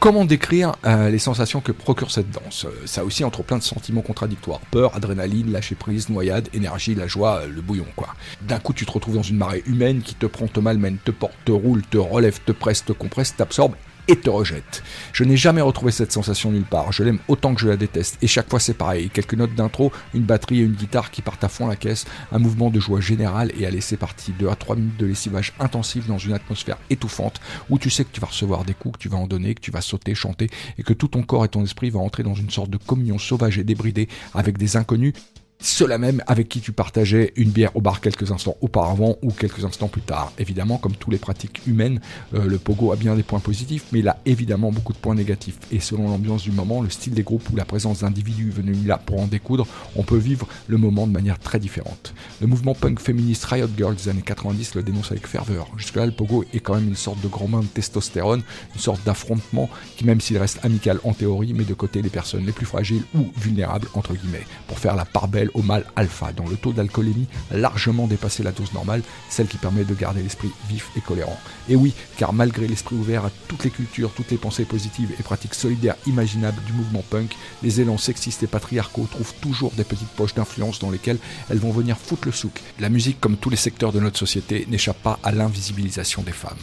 Comment 0.00 0.24
décrire 0.24 0.76
euh, 0.86 1.10
les 1.10 1.18
sensations 1.18 1.60
que 1.60 1.72
procure 1.72 2.10
cette 2.10 2.30
danse? 2.30 2.64
Euh, 2.64 2.86
Ça 2.86 3.04
aussi 3.04 3.22
entre 3.22 3.42
plein 3.42 3.58
de 3.58 3.62
sentiments 3.62 4.00
contradictoires. 4.00 4.60
Peur, 4.70 4.96
adrénaline, 4.96 5.52
lâcher 5.52 5.74
prise, 5.74 6.08
noyade, 6.08 6.48
énergie, 6.54 6.94
la 6.94 7.06
joie, 7.06 7.42
euh, 7.42 7.48
le 7.48 7.60
bouillon 7.60 7.84
quoi. 7.96 8.08
D'un 8.40 8.58
coup 8.60 8.72
tu 8.72 8.86
te 8.86 8.92
retrouves 8.92 9.16
dans 9.16 9.22
une 9.22 9.36
marée 9.36 9.62
humaine 9.66 10.00
qui 10.00 10.14
te 10.14 10.24
prend, 10.24 10.48
te 10.48 10.58
malmène, 10.58 10.96
te 11.04 11.10
porte, 11.10 11.34
te 11.44 11.52
roule, 11.52 11.82
te 11.82 11.98
relève, 11.98 12.40
te 12.46 12.52
presse, 12.52 12.82
te 12.82 12.92
compresse, 12.92 13.36
t'absorbe 13.36 13.74
et 14.10 14.16
te 14.16 14.28
rejette. 14.28 14.82
Je 15.12 15.22
n'ai 15.22 15.36
jamais 15.36 15.60
retrouvé 15.60 15.92
cette 15.92 16.10
sensation 16.10 16.50
nulle 16.50 16.64
part. 16.64 16.90
Je 16.90 17.04
l'aime 17.04 17.20
autant 17.28 17.54
que 17.54 17.60
je 17.60 17.68
la 17.68 17.76
déteste. 17.76 18.18
Et 18.22 18.26
chaque 18.26 18.50
fois 18.50 18.58
c'est 18.58 18.74
pareil. 18.74 19.08
Quelques 19.08 19.34
notes 19.34 19.54
d'intro, 19.54 19.92
une 20.14 20.24
batterie 20.24 20.60
et 20.60 20.64
une 20.64 20.72
guitare 20.72 21.12
qui 21.12 21.22
partent 21.22 21.44
à 21.44 21.48
fond 21.48 21.68
la 21.68 21.76
caisse, 21.76 22.06
un 22.32 22.40
mouvement 22.40 22.70
de 22.70 22.80
joie 22.80 23.00
générale 23.00 23.52
et 23.56 23.66
à 23.66 23.70
laisser 23.70 23.96
partie 23.96 24.32
2 24.32 24.48
à 24.48 24.56
3 24.56 24.74
minutes 24.74 24.96
de 24.96 25.06
lessivage 25.06 25.52
intensif 25.60 26.08
dans 26.08 26.18
une 26.18 26.32
atmosphère 26.32 26.78
étouffante 26.90 27.40
où 27.68 27.78
tu 27.78 27.88
sais 27.88 28.04
que 28.04 28.10
tu 28.12 28.20
vas 28.20 28.26
recevoir 28.26 28.64
des 28.64 28.74
coups, 28.74 28.98
que 28.98 29.02
tu 29.02 29.08
vas 29.08 29.18
en 29.18 29.28
donner, 29.28 29.54
que 29.54 29.60
tu 29.60 29.70
vas 29.70 29.80
sauter, 29.80 30.14
chanter 30.16 30.50
et 30.76 30.82
que 30.82 30.92
tout 30.92 31.08
ton 31.08 31.22
corps 31.22 31.44
et 31.44 31.48
ton 31.48 31.62
esprit 31.62 31.90
va 31.90 32.00
entrer 32.00 32.24
dans 32.24 32.34
une 32.34 32.50
sorte 32.50 32.70
de 32.70 32.78
communion 32.78 33.18
sauvage 33.18 33.58
et 33.58 33.64
débridée 33.64 34.08
avec 34.34 34.58
des 34.58 34.76
inconnus 34.76 35.12
ceux-là 35.60 35.98
même 35.98 36.22
avec 36.26 36.48
qui 36.48 36.60
tu 36.60 36.72
partageais 36.72 37.32
une 37.36 37.50
bière 37.50 37.76
au 37.76 37.80
bar 37.80 38.00
quelques 38.00 38.30
instants 38.32 38.56
auparavant 38.60 39.16
ou 39.22 39.30
quelques 39.30 39.64
instants 39.64 39.88
plus 39.88 40.00
tard. 40.00 40.32
Évidemment, 40.38 40.78
comme 40.78 40.94
toutes 40.94 41.12
les 41.12 41.18
pratiques 41.18 41.60
humaines, 41.66 42.00
euh, 42.34 42.46
le 42.46 42.58
pogo 42.58 42.92
a 42.92 42.96
bien 42.96 43.14
des 43.14 43.22
points 43.22 43.40
positifs, 43.40 43.84
mais 43.92 43.98
il 43.98 44.08
a 44.08 44.18
évidemment 44.24 44.72
beaucoup 44.72 44.92
de 44.92 44.98
points 44.98 45.14
négatifs. 45.14 45.58
Et 45.70 45.80
selon 45.80 46.08
l'ambiance 46.08 46.42
du 46.42 46.50
moment, 46.50 46.80
le 46.80 46.88
style 46.90 47.12
des 47.12 47.22
groupes 47.22 47.48
ou 47.52 47.56
la 47.56 47.64
présence 47.64 48.00
d'individus 48.00 48.50
venus 48.50 48.78
là 48.86 48.96
pour 48.98 49.20
en 49.20 49.26
découdre, 49.26 49.66
on 49.96 50.02
peut 50.02 50.16
vivre 50.16 50.46
le 50.66 50.78
moment 50.78 51.06
de 51.06 51.12
manière 51.12 51.38
très 51.38 51.58
différente. 51.58 52.14
Le 52.40 52.46
mouvement 52.46 52.74
punk 52.74 52.98
féministe 53.00 53.44
Riot 53.44 53.68
Girl 53.76 53.94
des 53.94 54.08
années 54.08 54.22
90 54.22 54.74
le 54.76 54.82
dénonce 54.82 55.10
avec 55.10 55.26
ferveur. 55.26 55.68
Jusque-là, 55.76 56.06
le 56.06 56.12
pogo 56.12 56.44
est 56.54 56.60
quand 56.60 56.74
même 56.74 56.88
une 56.88 56.96
sorte 56.96 57.20
de 57.20 57.28
grand 57.28 57.48
bain 57.48 57.60
de 57.60 57.66
testostérone, 57.66 58.42
une 58.74 58.80
sorte 58.80 59.04
d'affrontement 59.04 59.68
qui, 59.96 60.04
même 60.04 60.20
s'il 60.20 60.38
reste 60.38 60.64
amical 60.64 61.00
en 61.04 61.12
théorie, 61.12 61.52
met 61.52 61.64
de 61.64 61.74
côté 61.74 62.00
les 62.00 62.08
personnes 62.08 62.46
les 62.46 62.52
plus 62.52 62.66
fragiles 62.66 63.02
ou 63.14 63.30
vulnérables, 63.36 63.88
entre 63.94 64.14
guillemets, 64.14 64.46
pour 64.66 64.78
faire 64.78 64.96
la 64.96 65.04
part 65.04 65.28
belle 65.28 65.49
au 65.54 65.62
mal 65.62 65.84
alpha, 65.96 66.32
dont 66.32 66.48
le 66.48 66.56
taux 66.56 66.72
d'alcoolémie 66.72 67.26
a 67.52 67.56
largement 67.56 68.06
dépassé 68.06 68.42
la 68.42 68.52
dose 68.52 68.72
normale, 68.72 69.02
celle 69.28 69.46
qui 69.46 69.58
permet 69.58 69.84
de 69.84 69.94
garder 69.94 70.22
l'esprit 70.22 70.50
vif 70.68 70.90
et 70.96 71.00
colérant. 71.00 71.38
Et 71.68 71.76
oui, 71.76 71.94
car 72.16 72.32
malgré 72.32 72.66
l'esprit 72.66 72.96
ouvert 72.96 73.24
à 73.24 73.30
toutes 73.48 73.64
les 73.64 73.70
cultures, 73.70 74.10
toutes 74.12 74.30
les 74.30 74.36
pensées 74.36 74.64
positives 74.64 75.12
et 75.18 75.22
pratiques 75.22 75.54
solidaires 75.54 75.96
imaginables 76.06 76.62
du 76.64 76.72
mouvement 76.72 77.04
punk, 77.08 77.36
les 77.62 77.80
élans 77.80 77.98
sexistes 77.98 78.42
et 78.42 78.46
patriarcaux 78.46 79.08
trouvent 79.10 79.34
toujours 79.40 79.72
des 79.72 79.84
petites 79.84 80.08
poches 80.08 80.34
d'influence 80.34 80.78
dans 80.78 80.90
lesquelles 80.90 81.18
elles 81.48 81.58
vont 81.58 81.72
venir 81.72 81.98
foutre 81.98 82.26
le 82.26 82.32
souk. 82.32 82.60
La 82.78 82.88
musique, 82.88 83.20
comme 83.20 83.36
tous 83.36 83.50
les 83.50 83.56
secteurs 83.56 83.92
de 83.92 84.00
notre 84.00 84.18
société, 84.18 84.66
n'échappe 84.70 85.02
pas 85.02 85.18
à 85.22 85.32
l'invisibilisation 85.32 86.22
des 86.22 86.32
femmes. 86.32 86.58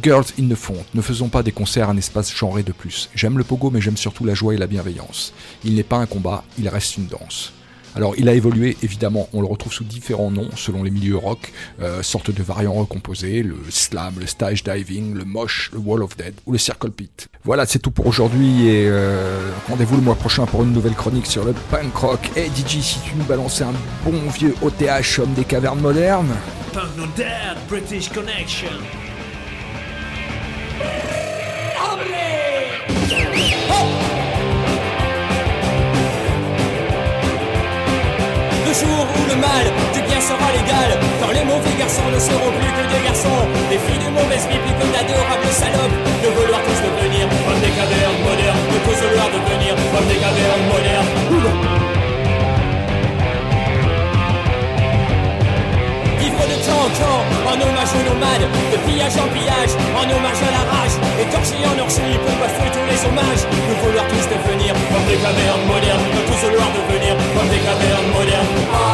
Girls 0.00 0.26
in 0.38 0.48
the 0.48 0.54
Font, 0.54 0.84
ne 0.94 1.02
faisons 1.02 1.28
pas 1.28 1.42
des 1.42 1.52
concerts 1.52 1.90
un 1.90 1.96
espace 1.96 2.32
genré 2.32 2.62
de 2.62 2.72
plus. 2.72 3.10
J'aime 3.14 3.38
le 3.38 3.44
pogo, 3.44 3.70
mais 3.70 3.80
j'aime 3.80 3.96
surtout 3.96 4.24
la 4.24 4.34
joie 4.34 4.54
et 4.54 4.56
la 4.56 4.68
bienveillance. 4.68 5.32
Il 5.64 5.74
n'est 5.74 5.82
pas 5.82 5.96
un 5.96 6.06
combat, 6.06 6.44
il 6.58 6.68
reste 6.68 6.96
une 6.96 7.06
danse. 7.06 7.52
Alors 7.96 8.14
il 8.16 8.28
a 8.28 8.34
évolué, 8.34 8.76
évidemment, 8.82 9.28
on 9.32 9.40
le 9.40 9.46
retrouve 9.46 9.72
sous 9.72 9.84
différents 9.84 10.30
noms 10.30 10.48
selon 10.56 10.82
les 10.82 10.90
milieux 10.90 11.16
rock, 11.16 11.52
euh, 11.80 12.02
sorte 12.02 12.30
de 12.30 12.42
variants 12.42 12.74
recomposés, 12.74 13.42
le 13.42 13.56
slam, 13.68 14.14
le 14.18 14.26
stage 14.26 14.62
diving, 14.62 15.14
le 15.14 15.24
mosh, 15.24 15.70
le 15.72 15.78
wall 15.78 16.02
of 16.02 16.16
dead 16.16 16.34
ou 16.46 16.52
le 16.52 16.58
circle 16.58 16.90
pit. 16.90 17.28
Voilà, 17.44 17.66
c'est 17.66 17.78
tout 17.78 17.90
pour 17.90 18.06
aujourd'hui 18.06 18.68
et 18.68 18.86
euh, 18.86 19.50
rendez-vous 19.68 19.96
le 19.96 20.02
mois 20.02 20.14
prochain 20.14 20.46
pour 20.46 20.62
une 20.62 20.72
nouvelle 20.72 20.94
chronique 20.94 21.26
sur 21.26 21.44
le 21.44 21.52
punk 21.70 21.94
rock. 21.96 22.30
Et 22.36 22.46
DJ, 22.46 22.80
si 22.80 23.00
tu 23.00 23.14
nous 23.16 23.24
balançais 23.24 23.64
un 23.64 23.74
bon 24.04 24.18
vieux 24.30 24.54
OTH 24.62 25.18
homme 25.18 25.32
des 25.34 25.44
cavernes 25.44 25.80
modernes 25.80 26.34
Punk 26.72 26.96
No 26.96 27.06
British 27.68 28.08
Connection. 28.10 28.68
Le 38.70 38.76
jour 38.86 39.02
où 39.02 39.22
le 39.26 39.34
mal 39.34 39.66
du 39.92 40.00
bien 40.06 40.20
sera 40.20 40.46
légal. 40.54 40.94
Quand 41.20 41.32
les 41.34 41.42
mauvais 41.42 41.74
garçons 41.76 42.06
ne 42.14 42.20
seront 42.20 42.52
plus 42.54 42.70
que 42.70 42.86
des 42.86 43.02
garçons. 43.02 43.42
Les 43.68 43.78
filles 43.82 43.98
de 43.98 44.10
mauvaise 44.14 44.46
vie 44.46 44.62
plus 44.62 44.76
que 44.78 44.86
d'adorables 44.94 45.50
salopes. 45.50 45.96
De 46.22 46.28
vouloir 46.30 46.62
tous 46.62 46.78
devenir 46.86 47.26
comme 47.42 47.58
des 47.58 47.74
cavernes 47.74 48.20
modernes 48.22 48.62
De 48.70 48.78
tous 48.86 48.98
vouloir 49.02 49.26
devenir 49.34 49.74
comme 49.90 50.06
des 50.06 50.20
cavernes 50.22 50.66
modernes. 50.70 51.10
Vivre 56.22 56.44
de 56.46 56.56
temps 56.62 56.86
en 56.86 56.90
temps 56.94 57.22
en 57.50 57.56
hommage 57.58 57.92
aux 57.98 58.04
nomades 58.06 58.46
De 58.70 58.78
pillage 58.86 59.18
en 59.18 59.28
pillage 59.34 59.74
en 59.98 60.06
hommage 60.06 60.42
à 60.46 60.50
la 60.54 60.62
rage 60.70 61.09
Écorché 61.40 61.64
en 61.64 61.78
orchis 61.80 62.18
pour 62.18 62.36
bafouer 62.36 62.70
tous 62.70 62.84
les 62.84 63.08
hommages. 63.08 63.44
De 63.48 63.74
vouloir 63.80 64.06
tous 64.08 64.26
devenir 64.28 64.74
comme 64.74 65.06
des 65.06 65.16
cavernes 65.16 65.64
modernes 65.66 66.04
De 66.12 66.26
tous 66.26 66.46
vouloir 66.46 66.68
devenir 66.68 67.16
comme 67.34 67.48
des 67.48 67.60
cavernes 67.60 68.10
modernes 68.12 68.89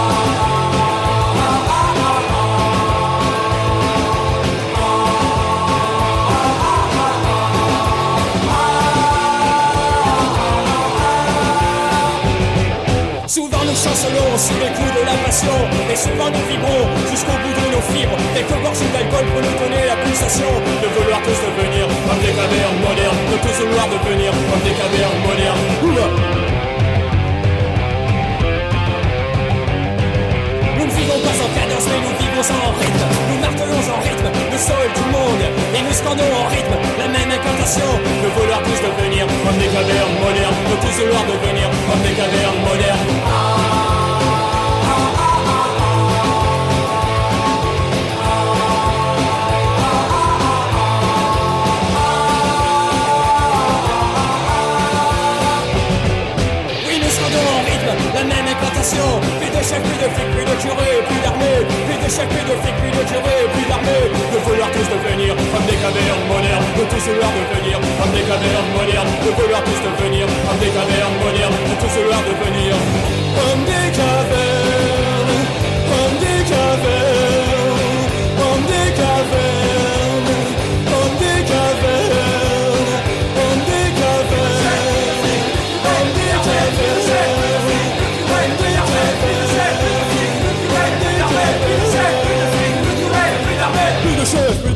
chancelons 13.87 14.35
sous 14.37 14.59
les 14.59 14.73
coups 14.75 14.93
de 14.99 15.03
la 15.07 15.17
passion. 15.23 15.57
Et 15.91 15.97
souvent 15.97 16.29
nous 16.31 16.45
vibrons 16.51 16.85
jusqu'au 17.11 17.37
bout 17.43 17.55
de 17.55 17.67
nos 17.71 17.85
fibres. 17.93 18.19
Quelques 18.35 18.59
gorgées 18.63 18.91
d'alcool 18.93 19.27
pour 19.31 19.43
nous 19.47 19.57
donner 19.63 19.83
la 19.87 19.97
pulsation 20.03 20.51
De 20.83 20.89
vouloir 20.95 21.21
tous 21.23 21.39
devenir 21.47 21.87
comme 22.07 22.21
des 22.21 22.35
cavernes 22.35 22.81
modernes 22.83 23.21
De 23.31 23.37
tous 23.45 23.57
vouloir 23.63 23.87
devenir 23.87 24.31
comme 24.51 24.63
des 24.67 24.75
cavernes 24.75 25.21
modernes. 25.27 25.65
Nous 30.77 30.87
ne 30.87 30.91
vivons 30.91 31.21
pas 31.23 31.37
en 31.47 31.51
cadence 31.55 31.87
mais 31.91 32.01
nous 32.03 32.15
vivons 32.19 32.47
en 32.67 32.73
rythme. 32.75 33.07
Nous 33.31 33.39
martelons 33.41 33.85
en 33.95 34.01
rythme 34.03 34.29
le 34.53 34.59
sol 34.59 34.87
du 34.99 35.05
monde. 35.15 35.45
Et 35.77 35.83
nous 35.83 35.93
scandons 35.93 36.33
en 36.33 36.47
rythme 36.49 36.77
la 36.99 37.09
même 37.09 37.31
incantation 37.31 37.91
De 38.23 38.29
vouloir 38.35 38.61
tous 38.63 38.81
devenir 38.81 39.27
comme 39.45 39.59
des 39.59 39.69
cavernes 39.69 40.17
modernes 40.21 40.59
De 40.71 40.77
tous 40.81 40.97
vouloir 41.01 41.25
devenir 41.25 41.69
comme 41.89 42.03
des 42.03 42.17
cavernes 42.17 42.61
modernes 42.65 43.46
même 58.87 59.03
incantation 59.03 59.21
Plus 59.39 59.51
de 59.51 60.09
flics, 60.13 60.31
plus 60.31 60.45
de 60.45 60.55
curés, 60.61 61.03
plus 61.09 61.21
d'armées 61.23 61.67
Plus 61.87 61.99
de 61.99 62.09
chefs, 62.11 62.29
plus 62.29 62.45
de 62.45 62.55
flics, 62.63 62.77
plus 62.77 62.91
de 62.91 63.03
curés, 63.09 63.47
plus 63.55 63.67
d'armées 63.67 64.11
De 64.33 64.39
vouloir 64.39 64.71
tous 64.71 64.89
devenir 64.89 65.35
comme 65.37 65.67
des 65.67 65.77
cavernes 65.77 66.27
modernes 66.29 66.67
De 66.77 66.85
tous 66.85 67.05
vouloir 67.09 67.31
devenir 67.33 67.81
comme 67.81 68.13
des 68.13 68.23
cavernes 68.23 68.71
modernes 68.77 69.13
De 69.25 69.31
vouloir 69.31 69.63
tous 69.65 69.81
devenir 69.83 70.27
comme 70.27 70.59
des 70.59 70.71
cavernes 70.71 71.19
modernes 71.23 71.57
De 71.67 71.75
tous 71.81 71.95
vouloir 71.99 72.21
devenir 72.23 72.75
comme 73.35 73.65
des 73.65 73.87
Comme 75.91 76.15
des 76.21 77.16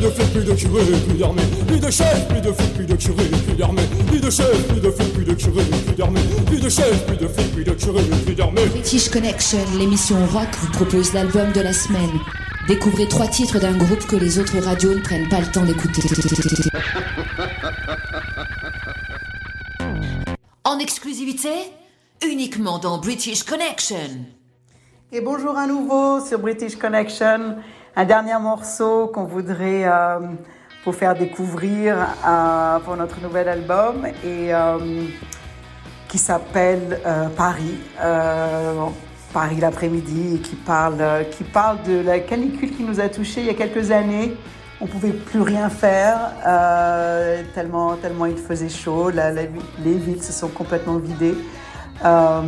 de 0.01 0.09
flics, 0.09 0.31
plus 0.31 0.43
de 0.43 0.53
curés, 0.53 0.83
plus 1.07 1.17
d'armée. 1.17 1.43
Plus 1.67 1.79
de 1.79 1.91
chefs, 1.91 2.27
plus 2.27 2.41
de 2.41 2.51
flics, 2.51 2.73
plus 2.73 2.85
de 2.85 2.95
curés, 2.95 3.25
plus 3.45 3.53
d'armée. 3.53 3.83
Plus 4.07 4.19
de 4.19 4.29
chefs, 4.29 4.67
plus 4.67 4.81
de 4.81 4.89
flics, 4.89 5.13
plus 5.13 5.25
de 5.25 5.33
curés, 5.33 5.63
plus 5.85 5.95
d'armée. 5.95 6.21
Plus 6.47 6.59
de 6.59 6.69
chefs, 6.69 7.05
plus 7.05 7.17
de 7.17 7.27
flics, 7.27 7.53
plus 7.53 7.63
de 7.63 7.71
curés, 7.71 8.03
plus 8.25 8.35
d'armée. 8.35 8.65
British 8.65 9.09
Connection, 9.09 9.59
l'émission 9.77 10.17
rock, 10.27 10.47
vous 10.59 10.71
propose 10.71 11.13
l'album 11.13 11.51
de 11.51 11.61
la 11.61 11.73
semaine. 11.73 12.09
Découvrez 12.67 13.07
trois 13.07 13.27
titres 13.27 13.59
d'un 13.59 13.77
groupe 13.77 14.05
que 14.07 14.15
les 14.15 14.39
autres 14.39 14.59
radios 14.59 14.95
ne 14.95 15.01
prennent 15.01 15.29
pas 15.29 15.39
le 15.39 15.47
temps 15.47 15.65
d'écouter. 15.65 16.01
En 20.63 20.79
exclusivité, 20.79 21.49
uniquement 22.25 22.79
dans 22.79 22.97
British 22.97 23.43
Connection. 23.43 24.25
Et 25.11 25.21
bonjour 25.21 25.57
à 25.57 25.67
nouveau 25.67 26.25
sur 26.25 26.39
British 26.39 26.75
Connection. 26.75 27.57
Un 27.93 28.05
dernier 28.05 28.37
morceau 28.39 29.07
qu'on 29.07 29.25
voudrait 29.25 29.83
euh, 29.85 30.19
vous 30.85 30.93
faire 30.93 31.13
découvrir 31.13 31.97
euh, 32.25 32.79
pour 32.79 32.95
notre 32.95 33.21
nouvel 33.21 33.49
album 33.49 34.05
et 34.23 34.53
euh, 34.53 34.77
qui 36.07 36.17
s'appelle 36.17 37.01
euh, 37.05 37.27
Paris. 37.29 37.77
Euh, 38.01 38.85
Paris 39.33 39.57
l'après-midi 39.59 40.39
qui 40.41 40.55
parle, 40.55 41.01
euh, 41.01 41.23
qui 41.23 41.43
parle 41.43 41.83
de 41.83 42.01
la 42.01 42.19
canicule 42.19 42.71
qui 42.75 42.83
nous 42.83 43.01
a 43.01 43.09
touchés 43.09 43.41
il 43.41 43.47
y 43.47 43.49
a 43.49 43.53
quelques 43.53 43.91
années 43.91 44.37
on 44.81 44.87
pouvait 44.87 45.11
plus 45.11 45.41
rien 45.41 45.69
faire 45.69 46.31
euh, 46.47 47.43
tellement, 47.53 47.95
tellement 47.97 48.25
il 48.25 48.37
faisait 48.37 48.67
chaud. 48.67 49.11
Les 49.11 49.93
villes 49.93 50.23
se 50.23 50.33
sont 50.33 50.47
complètement 50.47 50.97
vidées. 50.97 51.35
Euh, 52.03 52.41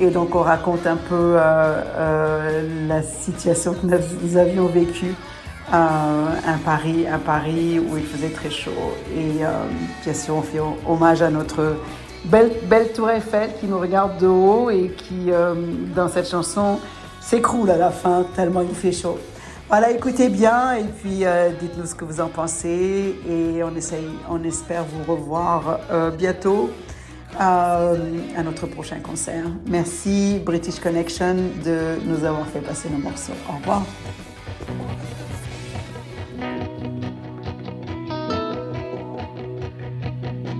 et 0.00 0.08
donc 0.08 0.34
on 0.34 0.40
raconte 0.40 0.86
un 0.86 0.96
peu 0.96 1.14
euh, 1.14 1.38
euh, 1.42 2.86
la 2.88 3.02
situation 3.02 3.74
que 3.74 3.86
nous, 3.86 4.36
avions 4.36 4.66
vécue 4.66 5.14
à 5.70 6.56
Paris, 6.64 7.06
à 7.06 7.18
Paris 7.18 7.78
où 7.78 7.98
il 7.98 8.04
faisait 8.04 8.30
très 8.30 8.50
chaud. 8.50 8.94
Et 9.14 9.42
bien 10.02 10.14
sûr, 10.14 10.36
on 10.36 10.40
fait 10.40 10.60
hommage 10.86 11.20
à 11.20 11.28
notre 11.28 11.76
belle, 12.24 12.92
tour 12.94 13.10
Eiffel 13.10 13.50
qui 13.60 13.66
nous 13.66 13.78
regarde 13.78 14.16
de 14.16 14.26
haut 14.26 14.70
et 14.70 14.94
qui, 14.96 15.30
dans 15.94 16.08
cette 16.08 16.26
chanson, 16.26 16.80
s'écroule 17.20 17.70
à 17.70 17.76
la 17.76 17.90
fin 17.90 18.24
tellement 18.34 18.62
il 18.62 18.74
fait 18.74 18.92
chaud. 18.92 19.18
Voilà, 19.68 19.90
écoutez 19.90 20.30
bien 20.30 20.72
et 20.72 20.84
puis 20.84 21.24
dites-nous 21.60 21.84
ce 21.84 21.94
que 21.94 22.06
vous 22.06 22.22
en 22.22 22.28
pensez 22.28 23.16
et 23.28 23.62
on, 23.62 23.76
essaye, 23.76 24.08
on 24.30 24.42
espère 24.44 24.84
vous 24.84 25.12
revoir 25.12 25.80
bientôt 26.16 26.70
euh, 27.40 27.96
à 28.36 28.42
notre 28.42 28.66
prochain 28.66 29.00
concert. 29.00 29.44
Merci 29.66 30.40
British 30.44 30.80
Connection 30.80 31.34
de 31.64 31.98
nous 32.04 32.24
avoir 32.24 32.46
fait 32.48 32.60
passer 32.60 32.88
nos 32.90 32.98
morceaux. 32.98 33.32
Au 33.48 33.56
revoir. 33.58 33.82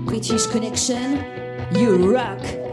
British 0.05 0.47
Connection, 0.47 1.17
you 1.73 2.13
rock. 2.13 2.68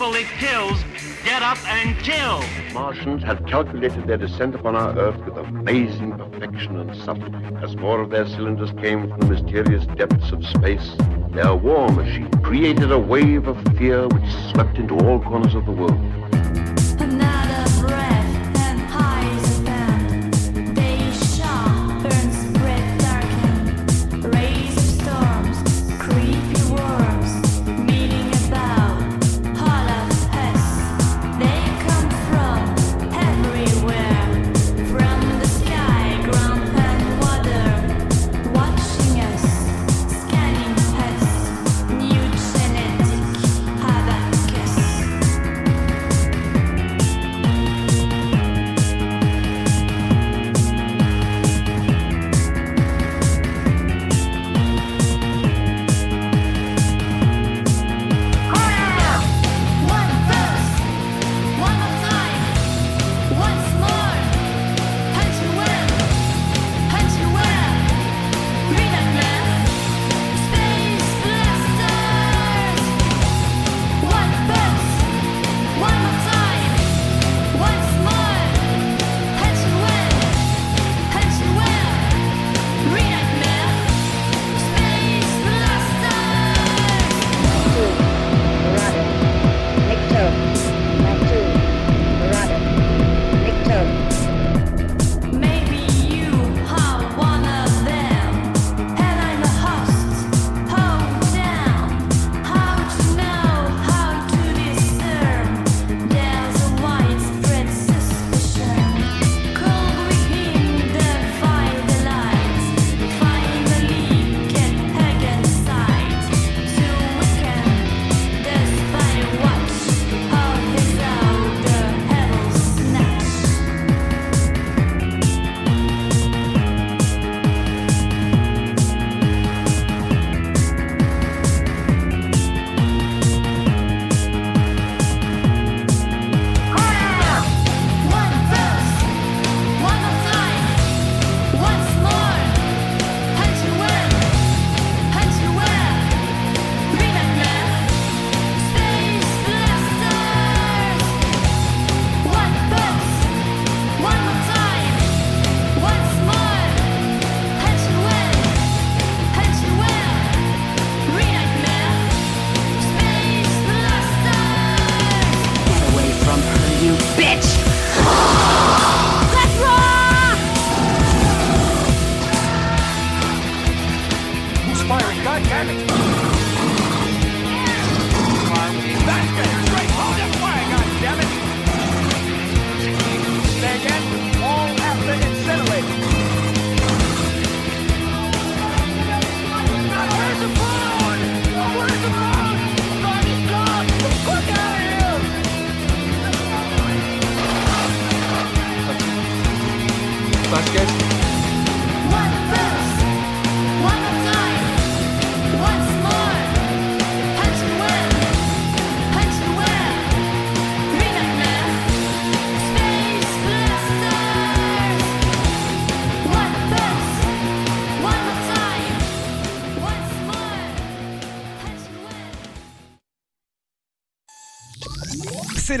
People 0.00 0.14
it 0.14 0.26
kills 0.38 0.82
get 1.24 1.42
up 1.42 1.58
and 1.68 1.94
kill. 1.98 2.42
Martians 2.72 3.22
have 3.22 3.44
calculated 3.44 4.06
their 4.06 4.16
descent 4.16 4.54
upon 4.54 4.74
our 4.74 4.98
Earth 4.98 5.22
with 5.26 5.36
amazing 5.36 6.12
perfection 6.12 6.78
and 6.80 6.96
subtlety. 7.04 7.36
As 7.62 7.76
more 7.76 8.00
of 8.00 8.08
their 8.08 8.26
cylinders 8.26 8.70
came 8.80 9.10
from 9.10 9.20
the 9.20 9.26
mysterious 9.26 9.84
depths 9.98 10.32
of 10.32 10.42
space, 10.46 10.96
their 11.32 11.54
war 11.54 11.90
machine 11.90 12.30
created 12.42 12.90
a 12.90 12.98
wave 12.98 13.46
of 13.46 13.62
fear 13.76 14.08
which 14.08 14.32
swept 14.50 14.78
into 14.78 14.94
all 14.94 15.20
corners 15.20 15.54
of 15.54 15.66
the 15.66 15.72
world. 15.72 16.39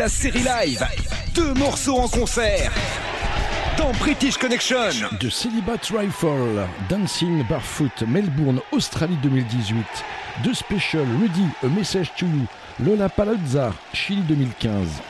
la 0.00 0.08
série 0.08 0.42
live. 0.42 0.82
Deux 1.34 1.52
morceaux 1.52 1.98
en 1.98 2.08
concert. 2.08 2.72
Dans 3.76 3.92
British 3.98 4.38
Connection. 4.38 4.78
De 5.20 5.28
Célibat 5.28 5.76
Rifle, 5.94 6.66
Dancing 6.88 7.44
Barefoot, 7.46 7.92
Melbourne, 8.08 8.60
Australie 8.72 9.18
2018. 9.22 9.76
De 10.42 10.54
Special, 10.54 11.04
Rudy, 11.20 11.44
A 11.62 11.66
Message 11.66 12.12
to 12.16 12.24
You, 12.24 12.46
Lola 12.82 13.10
Palazza, 13.10 13.74
Chili 13.92 14.22
2015. 14.22 15.02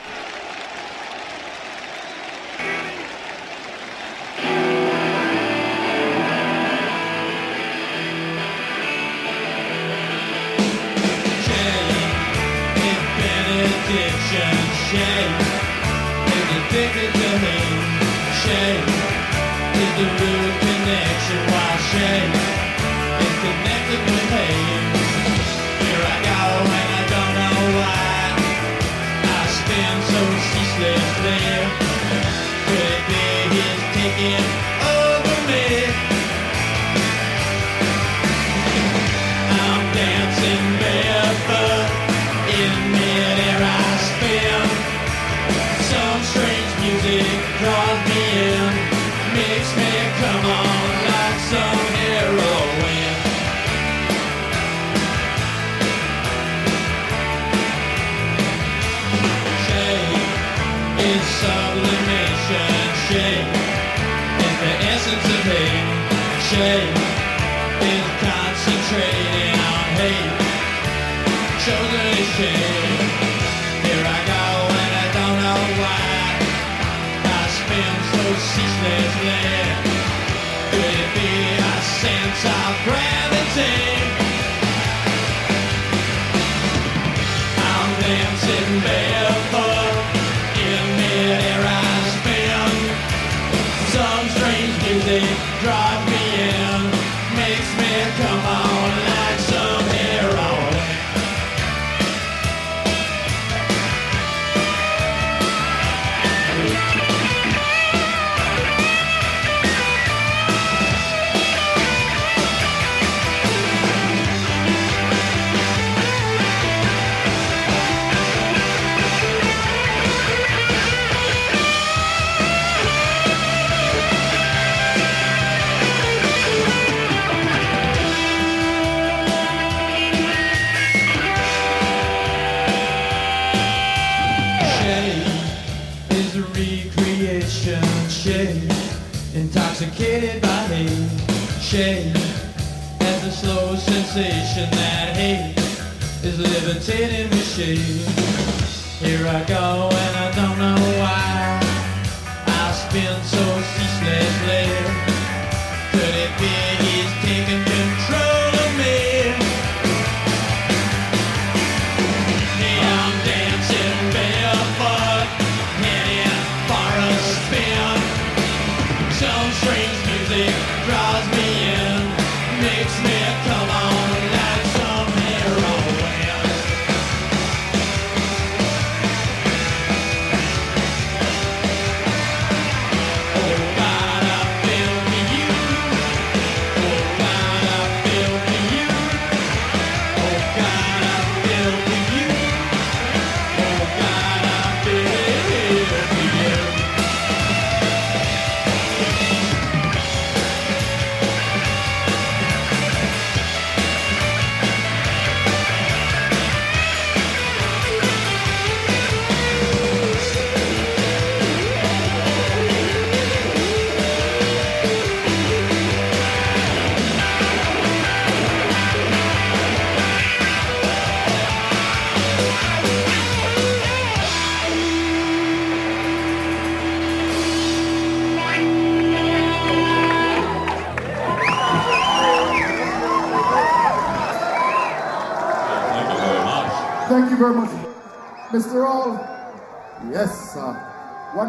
cross 170.91 171.30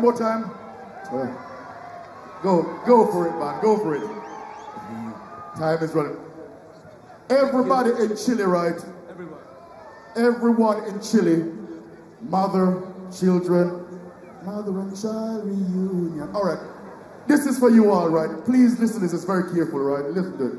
more 0.03 0.17
time? 0.17 0.51
Go, 2.43 2.63
go 2.85 3.11
for 3.11 3.29
it, 3.29 3.39
man. 3.39 3.63
Go 3.63 3.79
for 3.79 3.95
it. 3.95 4.03
Time 5.57 5.83
is 5.83 5.95
running. 5.95 6.17
Everybody 7.31 7.91
in 7.91 8.17
Chile, 8.17 8.43
right? 8.43 8.85
Everyone. 9.09 9.39
Everyone 10.17 10.85
in 10.85 11.01
Chile. 11.01 11.53
Mother, 12.23 12.83
children, 13.17 14.01
mother 14.45 14.81
and 14.81 15.01
child 15.01 15.45
reunion. 15.45 16.29
All 16.35 16.45
right. 16.45 16.59
This 17.29 17.47
is 17.47 17.59
for 17.59 17.71
you 17.71 17.91
all, 17.91 18.09
right? 18.09 18.45
Please 18.45 18.79
listen 18.79 19.01
to 19.01 19.07
this. 19.07 19.13
It's 19.13 19.25
very 19.25 19.53
careful, 19.53 19.81
right? 19.81 20.05
Listen 20.07 20.39
to 20.39 20.47
it. 20.47 20.59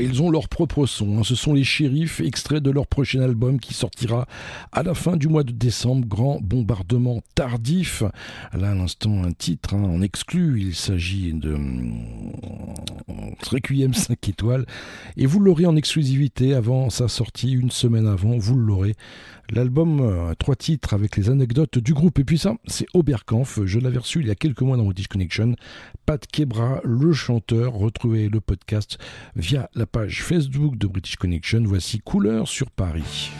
Ils 0.00 0.22
ont 0.22 0.30
leur 0.30 0.48
propre 0.48 0.86
son. 0.86 1.18
hein. 1.18 1.22
Ce 1.24 1.34
sont 1.34 1.52
les 1.54 1.64
shérifs, 1.64 2.20
extraits 2.20 2.62
de 2.62 2.70
leur 2.70 2.86
prochain 2.86 3.20
album 3.20 3.58
qui 3.60 3.74
sortira 3.74 4.26
à 4.72 4.82
la 4.82 4.94
fin 4.94 5.16
du 5.16 5.28
mois 5.28 5.42
de 5.44 5.52
décembre. 5.52 6.06
Grand 6.06 6.40
bombardement 6.42 7.22
tardif. 7.34 8.02
Là, 8.52 8.70
à 8.70 8.74
l'instant, 8.74 9.24
un 9.24 9.32
titre 9.32 9.74
hein, 9.74 9.82
en 9.82 10.02
exclu. 10.02 10.60
Il 10.60 10.74
s'agit 10.74 11.32
de 11.32 11.54
hum, 11.54 12.02
Requiem 13.50 13.94
5 13.94 14.28
étoiles. 14.28 14.66
Et 15.16 15.26
vous 15.26 15.40
l'aurez 15.40 15.66
en 15.66 15.76
exclusivité 15.76 16.54
avant 16.54 16.90
sa 16.90 17.08
sortie, 17.08 17.52
une 17.52 17.70
semaine 17.70 18.06
avant. 18.06 18.36
Vous 18.38 18.56
l'aurez. 18.56 18.94
L'album, 19.50 20.00
euh, 20.00 20.34
trois 20.34 20.56
titres 20.56 20.94
avec 20.94 21.16
les 21.16 21.30
anecdotes 21.30 21.78
du 21.78 21.94
groupe. 21.94 22.18
Et 22.18 22.24
puis 22.24 22.38
ça, 22.38 22.54
c'est 22.66 22.86
Oberkampf. 22.94 23.60
Je 23.64 23.78
l'avais 23.78 23.98
reçu 23.98 24.20
il 24.20 24.26
y 24.26 24.30
a 24.30 24.34
quelques 24.34 24.62
mois 24.62 24.76
dans 24.76 24.84
British 24.84 25.08
Connection. 25.08 25.54
Pat 26.04 26.24
Kebra, 26.26 26.80
le 26.84 27.12
chanteur. 27.12 27.72
Retrouvez 27.74 28.28
le 28.28 28.40
podcast 28.40 28.98
via 29.36 29.70
la 29.74 29.86
page 29.86 30.22
Facebook 30.22 30.76
de 30.76 30.86
British 30.86 31.16
Connection. 31.16 31.62
Voici 31.64 32.00
Couleur 32.00 32.48
sur 32.48 32.70
Paris. 32.70 33.30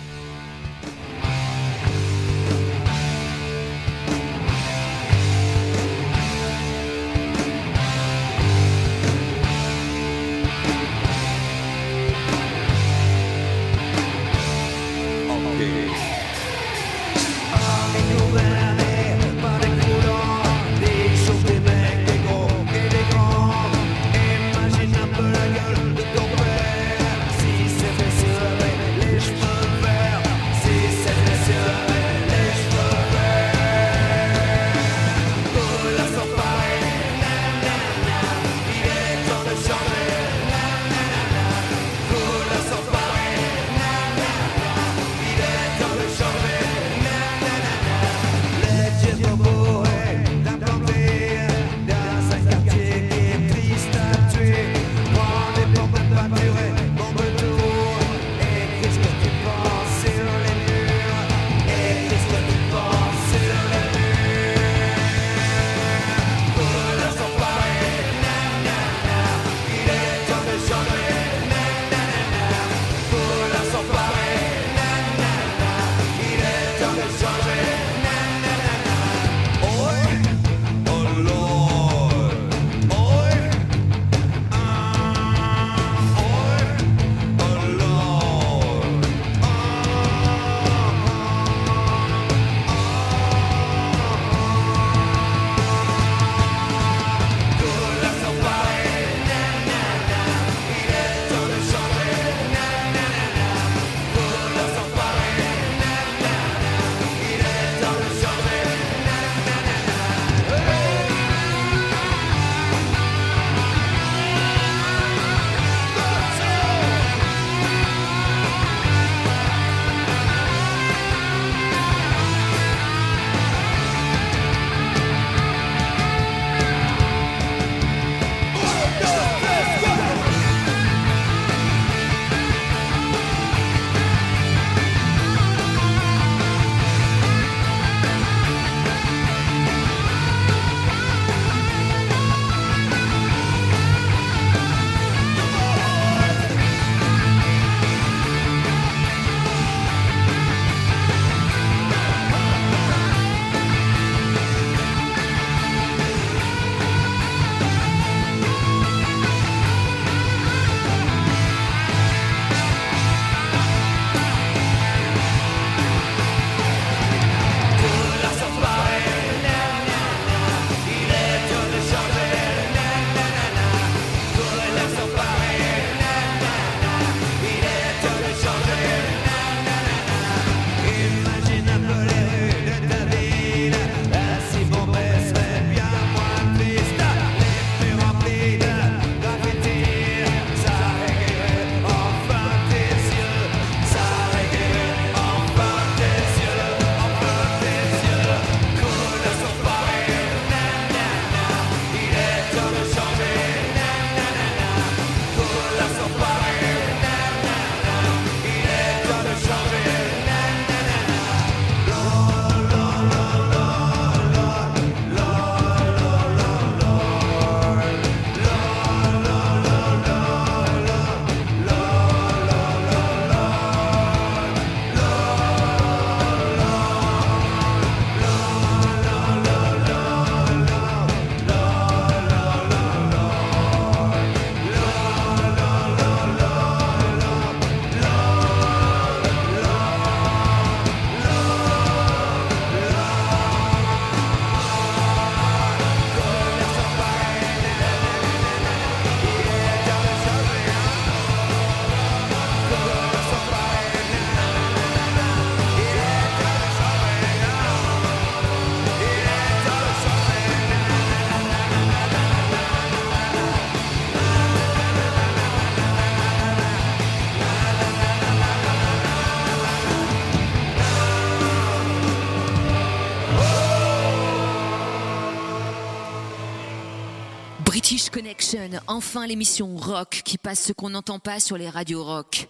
enfin 278.89 279.27
l'émission 279.27 279.77
rock 279.77 280.23
qui 280.25 280.39
passe 280.39 280.63
ce 280.63 280.73
qu'on 280.73 280.91
n'entend 280.91 281.19
pas 281.19 281.41
sur 281.41 281.57
les 281.57 281.69
radios 281.69 282.05
rock. 282.05 282.49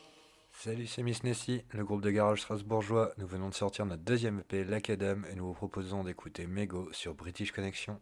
Salut, 0.59 0.87
c'est 0.87 1.03
Miss 1.03 1.23
Nessie, 1.23 1.63
le 1.73 1.85
groupe 1.85 2.03
de 2.03 2.11
garage 2.11 2.41
strasbourgeois. 2.41 3.13
Nous 3.19 3.27
venons 3.27 3.51
de 3.51 3.55
sortir 3.55 3.87
notre 3.87 4.03
deuxième 4.03 4.41
EP, 4.41 4.65
L'Acadème, 4.65 5.27
et 5.31 5.37
nous 5.37 5.47
vous 5.47 5.53
proposons 5.53 6.03
d'écouter 6.03 6.47
Mego 6.47 6.89
sur 6.93 7.15
British 7.15 7.53
Connection. 7.53 8.01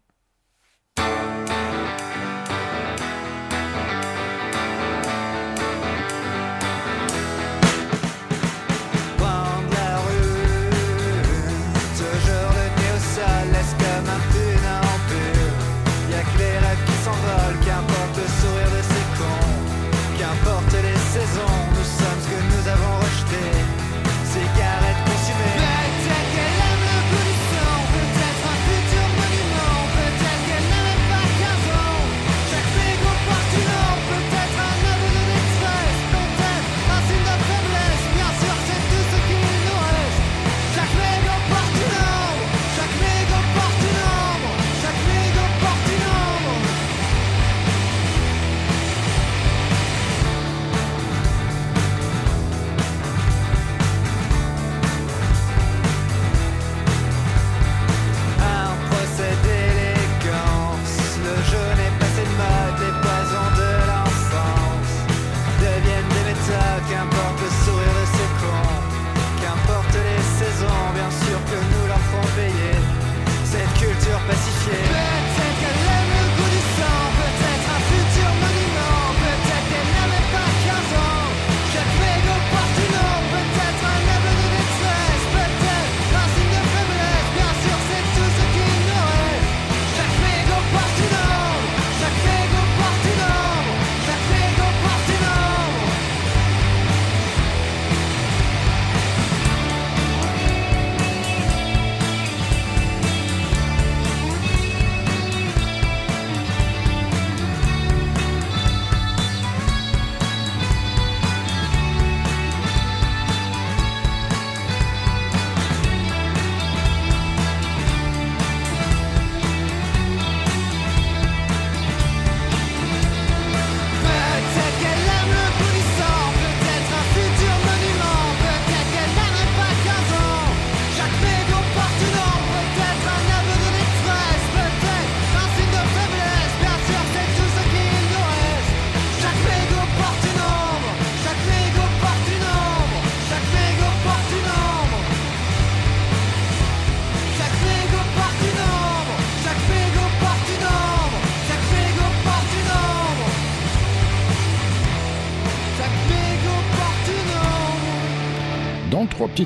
shit. 74.65 75.14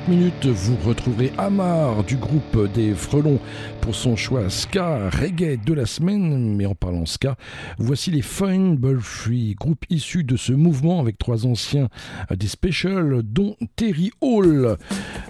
minutes, 0.09 0.47
vous 0.47 0.77
retrouverez 0.89 1.33
Amar 1.37 2.03
du 2.03 2.17
groupe 2.17 2.73
des 2.73 2.95
Frelons 2.95 3.39
pour 3.83 3.95
son 3.95 4.17
choix 4.17 4.49
ska 4.49 5.11
reggae 5.11 5.59
de 5.63 5.75
la 5.75 5.87
semaine. 5.87 6.57
Mais 6.57 6.67
en 6.67 6.75
parlant 6.75 7.05
ska, 7.05 7.37
voici 7.79 8.11
les 8.11 8.23
Fine 8.23 8.77
Bullfree, 8.77 9.55
groupe 9.55 9.85
issu 9.91 10.25
de 10.25 10.37
ce 10.37 10.53
mouvement 10.53 11.01
avec 11.01 11.19
trois 11.19 11.47
anciens 11.47 11.89
des 12.35 12.49
Specials, 12.49 13.23
dont 13.23 13.57
Terry 13.77 14.11
Hall, 14.21 14.79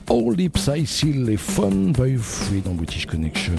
All 0.09 0.35
Lips 0.37 0.71
I 0.75 0.87
Seal 0.87 1.29
et 1.29 1.37
Fine 1.37 1.93
Bullfree 1.93 2.63
dans 2.65 2.75
British 2.75 3.07
Connection. 3.07 3.55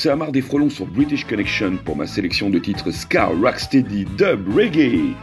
Samar 0.00 0.32
des 0.32 0.40
Frelons 0.40 0.70
sur 0.70 0.86
British 0.86 1.26
Connection 1.26 1.76
pour 1.84 1.94
ma 1.94 2.06
sélection 2.06 2.48
de 2.48 2.58
titres 2.58 2.90
Ska, 2.90 3.26
Rocksteady, 3.26 4.06
Dub, 4.16 4.48
Reggae. 4.56 5.14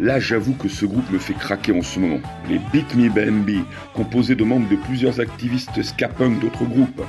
Là, 0.00 0.18
j'avoue 0.18 0.54
que 0.54 0.68
ce 0.68 0.84
groupe 0.84 1.08
me 1.12 1.18
fait 1.18 1.34
craquer 1.34 1.70
en 1.70 1.80
ce 1.80 2.00
moment. 2.00 2.18
Les 2.48 2.58
Beat 2.72 2.92
Me 2.96 3.08
Bambi, 3.08 3.60
composés 3.94 4.34
de 4.34 4.42
membres 4.42 4.68
de 4.68 4.74
plusieurs 4.74 5.20
activistes 5.20 5.80
ska 5.80 6.08
punk 6.08 6.40
d'autres 6.40 6.64
groupes, 6.64 7.02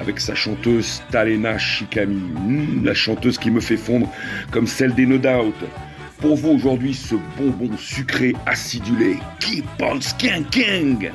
avec 0.00 0.18
sa 0.18 0.34
chanteuse 0.34 1.02
Talena 1.12 1.56
Shikami, 1.56 2.16
hmm, 2.16 2.84
la 2.84 2.94
chanteuse 2.94 3.38
qui 3.38 3.52
me 3.52 3.60
fait 3.60 3.76
fondre 3.76 4.10
comme 4.50 4.66
celle 4.66 4.92
des 4.92 5.06
No 5.06 5.18
Doubt. 5.18 5.54
Pour 6.18 6.34
vous 6.34 6.48
aujourd'hui, 6.48 6.94
ce 6.94 7.14
bonbon 7.38 7.76
sucré 7.78 8.34
acidulé, 8.44 9.18
keep 9.38 9.66
on 9.80 10.00
skanking! 10.00 11.12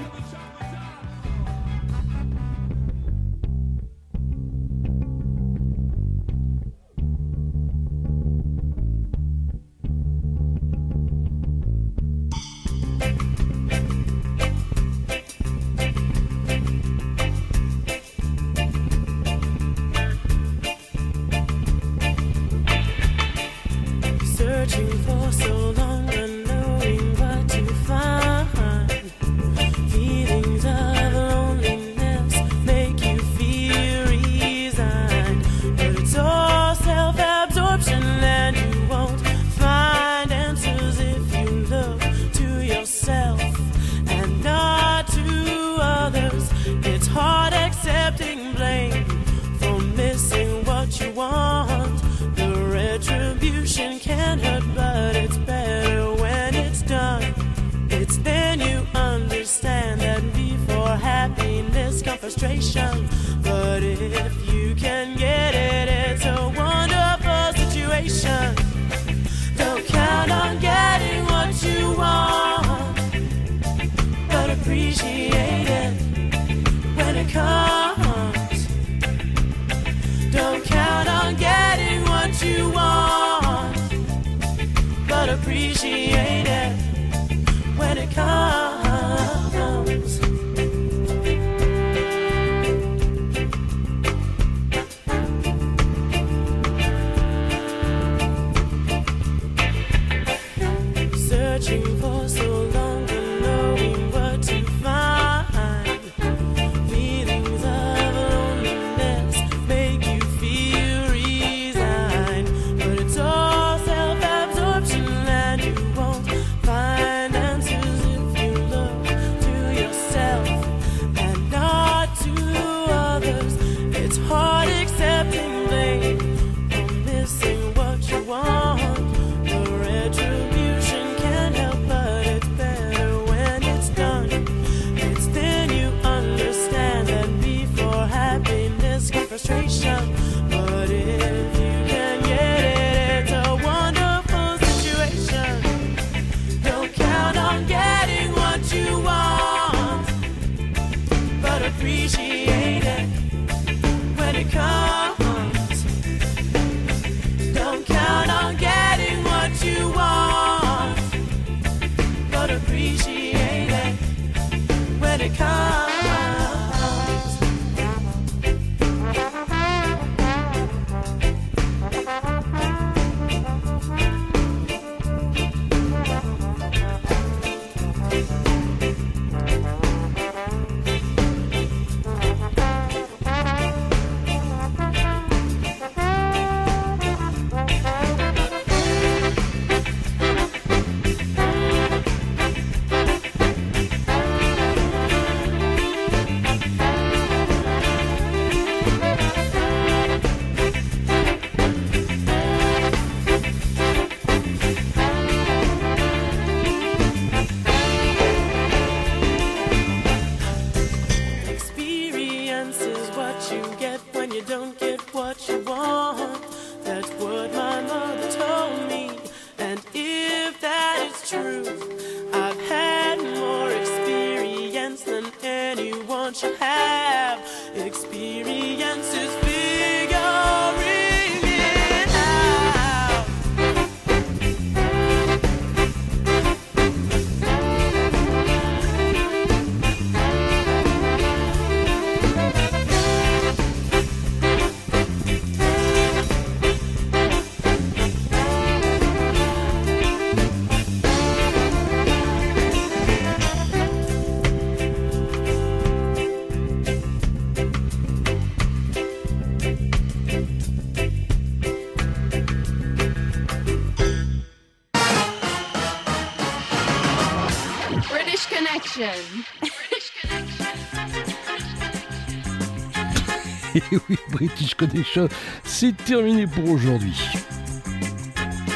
Connection, 274.88 275.30
c'est 275.64 275.95
terminé 275.95 276.48
pour 276.48 276.70
aujourd'hui. 276.70 277.16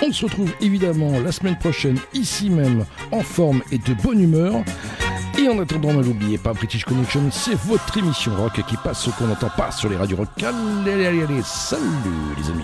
On 0.06 0.12
se 0.12 0.26
retrouve 0.26 0.52
évidemment 0.62 1.20
la 1.20 1.32
semaine 1.32 1.58
prochaine, 1.58 1.98
ici 2.14 2.50
même, 2.50 2.86
en 3.12 3.22
forme 3.22 3.62
et 3.72 3.80
de 3.80 3.94
bonne 4.04 4.22
humeur. 4.22 4.54
Et 5.40 5.50
en 5.50 5.60
attendant, 5.60 5.94
ne 5.94 6.04
l'oubliez 6.04 6.38
pas, 6.38 6.54
British 6.54 6.86
Connection, 6.86 7.22
c'est 7.32 7.56
votre 7.56 7.98
émission 7.98 8.36
rock 8.36 8.62
qui 8.68 8.78
passe 8.78 9.02
ce 9.04 9.10
qu'on 9.10 9.28
n'entend 9.28 9.50
pas 9.58 9.72
sur 9.72 9.90
les 9.90 9.98
radios 9.98 10.18
rock. 10.18 10.30
Allez, 10.38 11.06
allez, 11.06 11.24
allez, 11.24 11.42
salut 11.44 11.82
les 12.38 12.50
amis 12.52 12.64